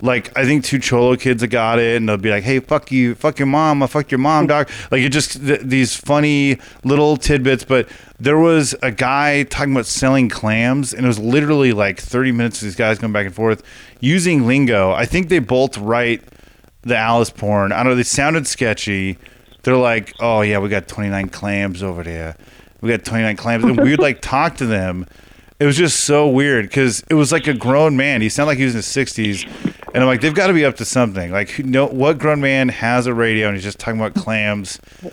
[0.00, 2.92] like I think two cholo kids that got it, and they'll be like, "Hey, fuck
[2.92, 4.48] you, fuck your mom, I fuck your mom, mm.
[4.48, 7.64] dog." Like it just th- these funny little tidbits.
[7.64, 7.88] But
[8.20, 12.62] there was a guy talking about selling clams, and it was literally like thirty minutes
[12.62, 13.62] of these guys going back and forth
[14.00, 14.92] using lingo.
[14.92, 16.22] I think they both write
[16.82, 17.72] the Alice porn.
[17.72, 17.96] I don't know.
[17.96, 19.18] They sounded sketchy.
[19.62, 22.36] They're like, "Oh yeah, we got twenty nine clams over there.
[22.80, 25.06] We got twenty nine clams," and we'd like talk to them.
[25.60, 28.20] It was just so weird because it was like a grown man.
[28.20, 29.44] He sounded like he was in his sixties,
[29.92, 31.32] and I'm like, they've got to be up to something.
[31.32, 34.80] Like, no, what grown man has a radio and he's just talking about clams?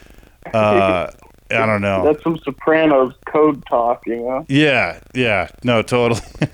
[0.54, 1.12] Uh,
[1.52, 2.04] I don't know.
[2.06, 4.46] That's some Sopranos code talk, you know.
[4.48, 6.22] Yeah, yeah, no, totally.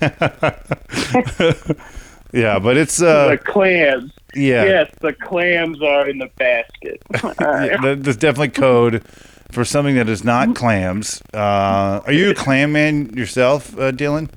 [2.32, 4.12] yeah, but it's uh, the clams.
[4.34, 7.02] yeah, Yes, the clams are in the basket.
[7.40, 9.04] yeah, that's definitely code
[9.52, 11.22] for something that is not clams.
[11.32, 14.30] Uh, are you a clam man yourself, uh, Dylan?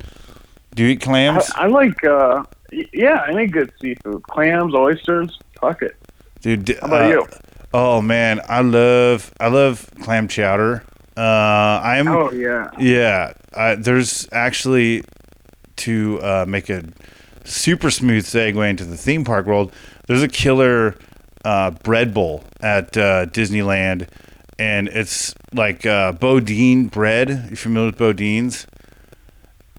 [0.75, 1.49] Do you eat clams?
[1.55, 4.23] I like, uh, y- yeah, any good seafood.
[4.23, 5.95] Clams, oysters, fuck it.
[6.41, 6.65] dude.
[6.65, 7.27] d- How about uh, you?
[7.73, 10.83] Oh man, I love I love clam chowder.
[11.17, 12.69] Uh, I'm Oh yeah.
[12.77, 13.33] yeah.
[13.55, 15.03] I, there's actually
[15.77, 16.83] to uh, make a
[17.45, 19.71] super smooth segue into the theme park world.
[20.07, 20.95] There's a killer
[21.45, 24.07] uh, bread bowl at uh, Disneyland,
[24.59, 27.47] and it's like uh, Boudin bread.
[27.49, 28.65] You familiar with Boudins?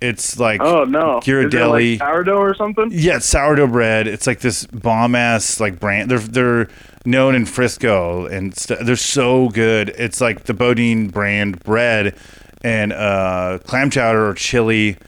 [0.02, 1.18] It's like Oh no.
[1.18, 1.98] Is it Ghirardelli.
[1.98, 2.88] like sourdough or something?
[2.92, 4.06] Yeah, it's sourdough bread.
[4.06, 6.10] It's like this bomb ass like brand.
[6.10, 6.68] They're they're
[7.06, 9.88] known in Frisco and st- they're so good.
[9.96, 12.14] It's like the Boudin brand bread
[12.62, 14.98] and uh, clam chowder or chili,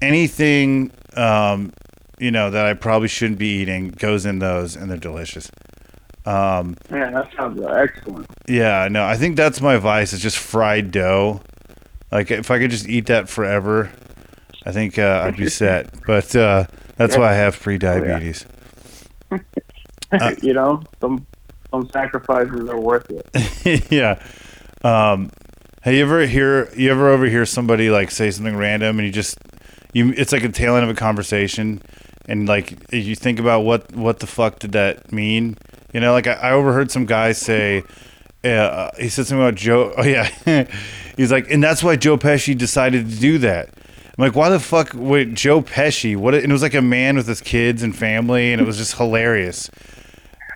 [0.00, 1.72] anything um,
[2.18, 5.50] you know that I probably shouldn't be eating goes in those and they're delicious.
[6.26, 8.26] Um, Man, that sounds excellent.
[8.46, 10.12] yeah, no, I think that's my vice.
[10.12, 11.40] It's just fried dough.
[12.12, 13.90] Like if I could just eat that forever,
[14.66, 15.94] I think uh, I'd be set.
[16.06, 16.66] But uh,
[16.96, 18.46] that's why I have pre-diabetes.
[20.12, 21.24] Uh, you know, some
[21.70, 23.90] some sacrifices are worth it.
[23.92, 24.20] yeah.
[24.82, 25.30] Um,
[25.82, 29.38] have you ever hear you ever overhear somebody like say something random and you just
[29.92, 31.80] you it's like a tail end of a conversation
[32.26, 35.56] and like you think about what what the fuck did that mean?
[35.92, 37.82] You know, like I, I overheard some guy say
[38.44, 39.92] uh, he said something about Joe.
[39.98, 40.28] Oh yeah,
[41.16, 43.68] he's like, and that's why Joe Pesci decided to do that.
[43.68, 46.16] I'm like, why the fuck would Joe Pesci?
[46.16, 46.34] What?
[46.34, 48.96] And it was like a man with his kids and family, and it was just
[48.96, 49.70] hilarious.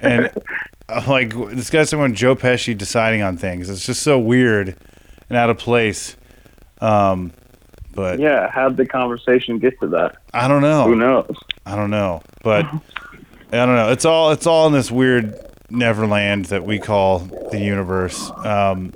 [0.00, 0.30] And
[0.88, 3.70] I'm like, this guy's someone Joe Pesci deciding on things.
[3.70, 4.76] It's just so weird
[5.28, 6.16] and out of place.
[6.80, 7.32] Um,
[7.94, 10.16] but Yeah, how'd the conversation get to that?
[10.34, 10.84] I don't know.
[10.84, 11.34] Who knows?
[11.64, 12.66] I don't know, but
[13.54, 13.92] I don't know.
[13.92, 15.38] It's all it's all in this weird
[15.70, 18.30] Neverland that we call the universe.
[18.44, 18.92] Um,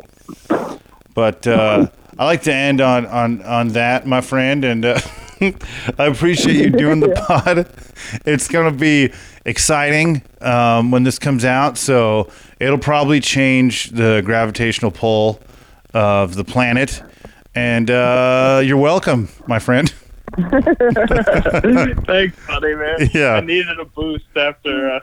[1.15, 1.89] but uh,
[2.19, 5.01] I like to end on on on that, my friend, and uh,
[5.99, 7.71] I appreciate you doing the pod.
[8.27, 9.13] It's gonna be
[9.45, 12.29] exciting um, when this comes out, so
[12.59, 15.41] it'll probably change the gravitational pull
[15.95, 17.01] of the planet.
[17.55, 19.93] And uh, you're welcome, my friend.
[22.07, 23.11] Thanks, buddy, man.
[23.13, 23.35] Yeah.
[23.35, 25.01] I needed a boost after uh,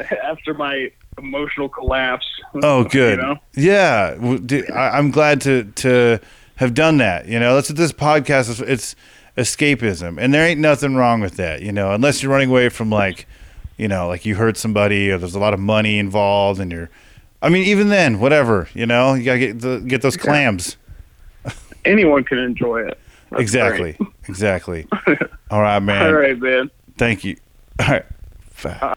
[0.22, 2.26] after my emotional collapse.
[2.62, 3.18] Oh, good.
[3.18, 3.38] You know?
[3.54, 6.20] Yeah, I'm glad to to
[6.56, 7.26] have done that.
[7.26, 8.60] You know, that's what this podcast is.
[8.60, 8.96] It's
[9.36, 11.62] escapism, and there ain't nothing wrong with that.
[11.62, 13.26] You know, unless you're running away from like,
[13.76, 16.90] you know, like you hurt somebody or there's a lot of money involved, and you're.
[17.42, 18.68] I mean, even then, whatever.
[18.74, 20.76] You know, you gotta get the, get those clams.
[21.86, 22.98] Anyone can enjoy it.
[23.30, 23.92] That's exactly.
[23.94, 24.10] great.
[24.28, 24.86] Exactly.
[25.50, 26.06] All right, man.
[26.06, 26.70] All right, man.
[26.98, 27.36] Thank you.
[27.80, 28.04] All right.
[28.50, 28.96] Fa-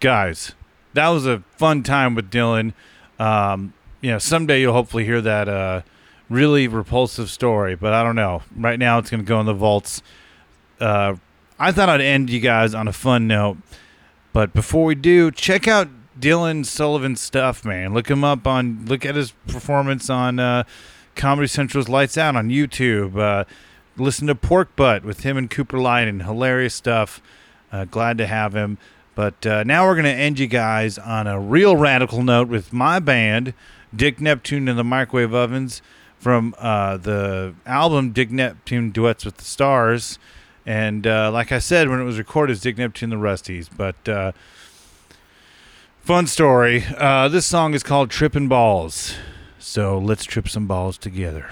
[0.00, 0.52] Guys,
[0.94, 2.72] that was a fun time with Dylan.
[3.18, 5.82] Um, you know, someday you'll hopefully hear that uh,
[6.28, 8.42] really repulsive story, but I don't know.
[8.54, 10.02] Right now, it's going to go in the vaults.
[10.80, 11.16] Uh,
[11.58, 13.56] I thought I'd end you guys on a fun note,
[14.34, 15.88] but before we do, check out
[16.20, 17.94] Dylan Sullivan's stuff, man.
[17.94, 20.64] Look him up on, look at his performance on uh,
[21.16, 23.18] Comedy Central's Lights Out on YouTube.
[23.18, 23.44] Uh,
[23.96, 26.24] listen to Pork Butt with him and Cooper Lyden.
[26.24, 27.20] Hilarious stuff.
[27.72, 28.78] Uh, glad to have him.
[29.14, 32.72] But uh, now we're going to end you guys on a real radical note with
[32.72, 33.54] my band,
[33.94, 35.80] Dick Neptune and the Microwave Ovens,
[36.18, 40.18] from uh, the album Dick Neptune Duets with the Stars.
[40.66, 43.70] And uh, like I said, when it was recorded, it's Dick Neptune and the Rusties.
[43.74, 44.32] But uh,
[46.02, 46.84] fun story.
[46.96, 49.14] Uh, this song is called Trippin' Balls.
[49.58, 51.48] So let's trip some balls together.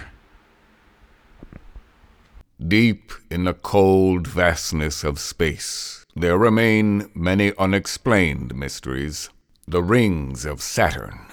[2.66, 9.28] Deep in the cold vastness of space, there remain many unexplained mysteries.
[9.66, 11.26] The rings of Saturn,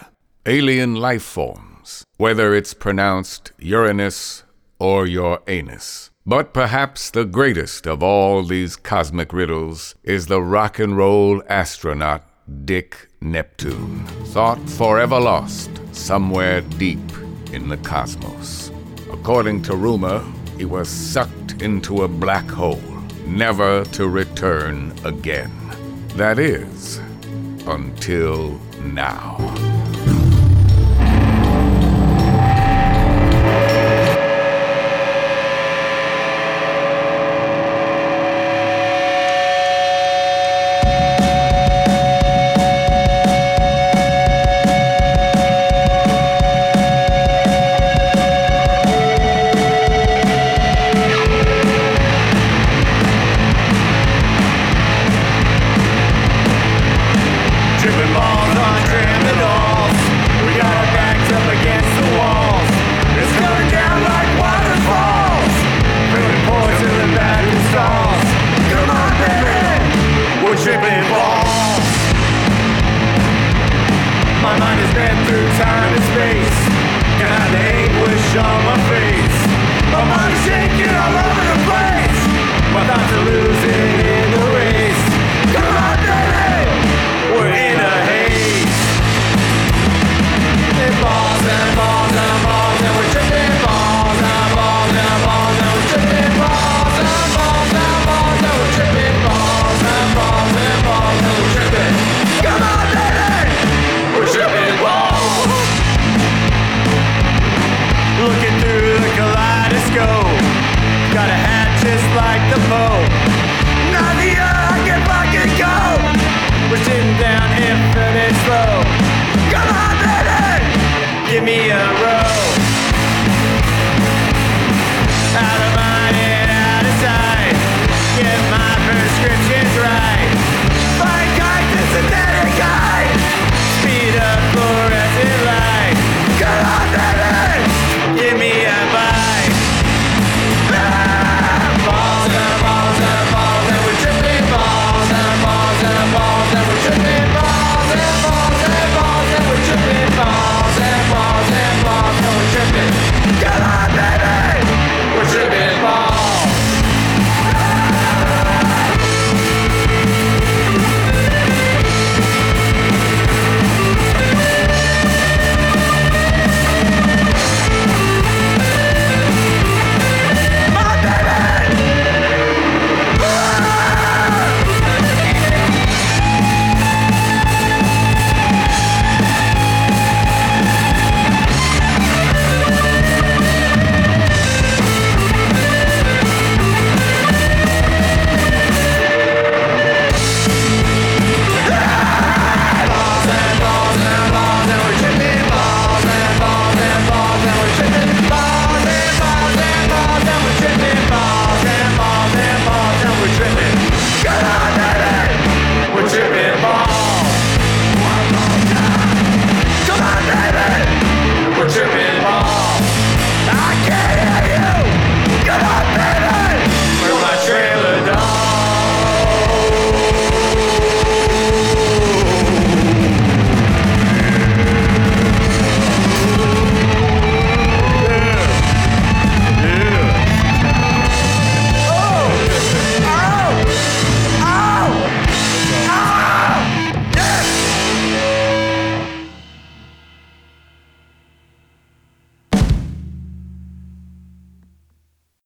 [0.46, 4.44] alien life forms, whether it's pronounced Uranus
[4.80, 6.10] or your anus.
[6.26, 12.24] But perhaps the greatest of all these cosmic riddles is the rock and roll astronaut
[12.66, 17.00] Dick Neptune, thought forever lost somewhere deep
[17.52, 18.72] in the cosmos.
[19.12, 20.24] According to rumor,
[20.58, 22.82] he was sucked into a black hole,
[23.26, 25.52] never to return again.
[26.16, 27.00] That is,
[27.66, 29.71] until now.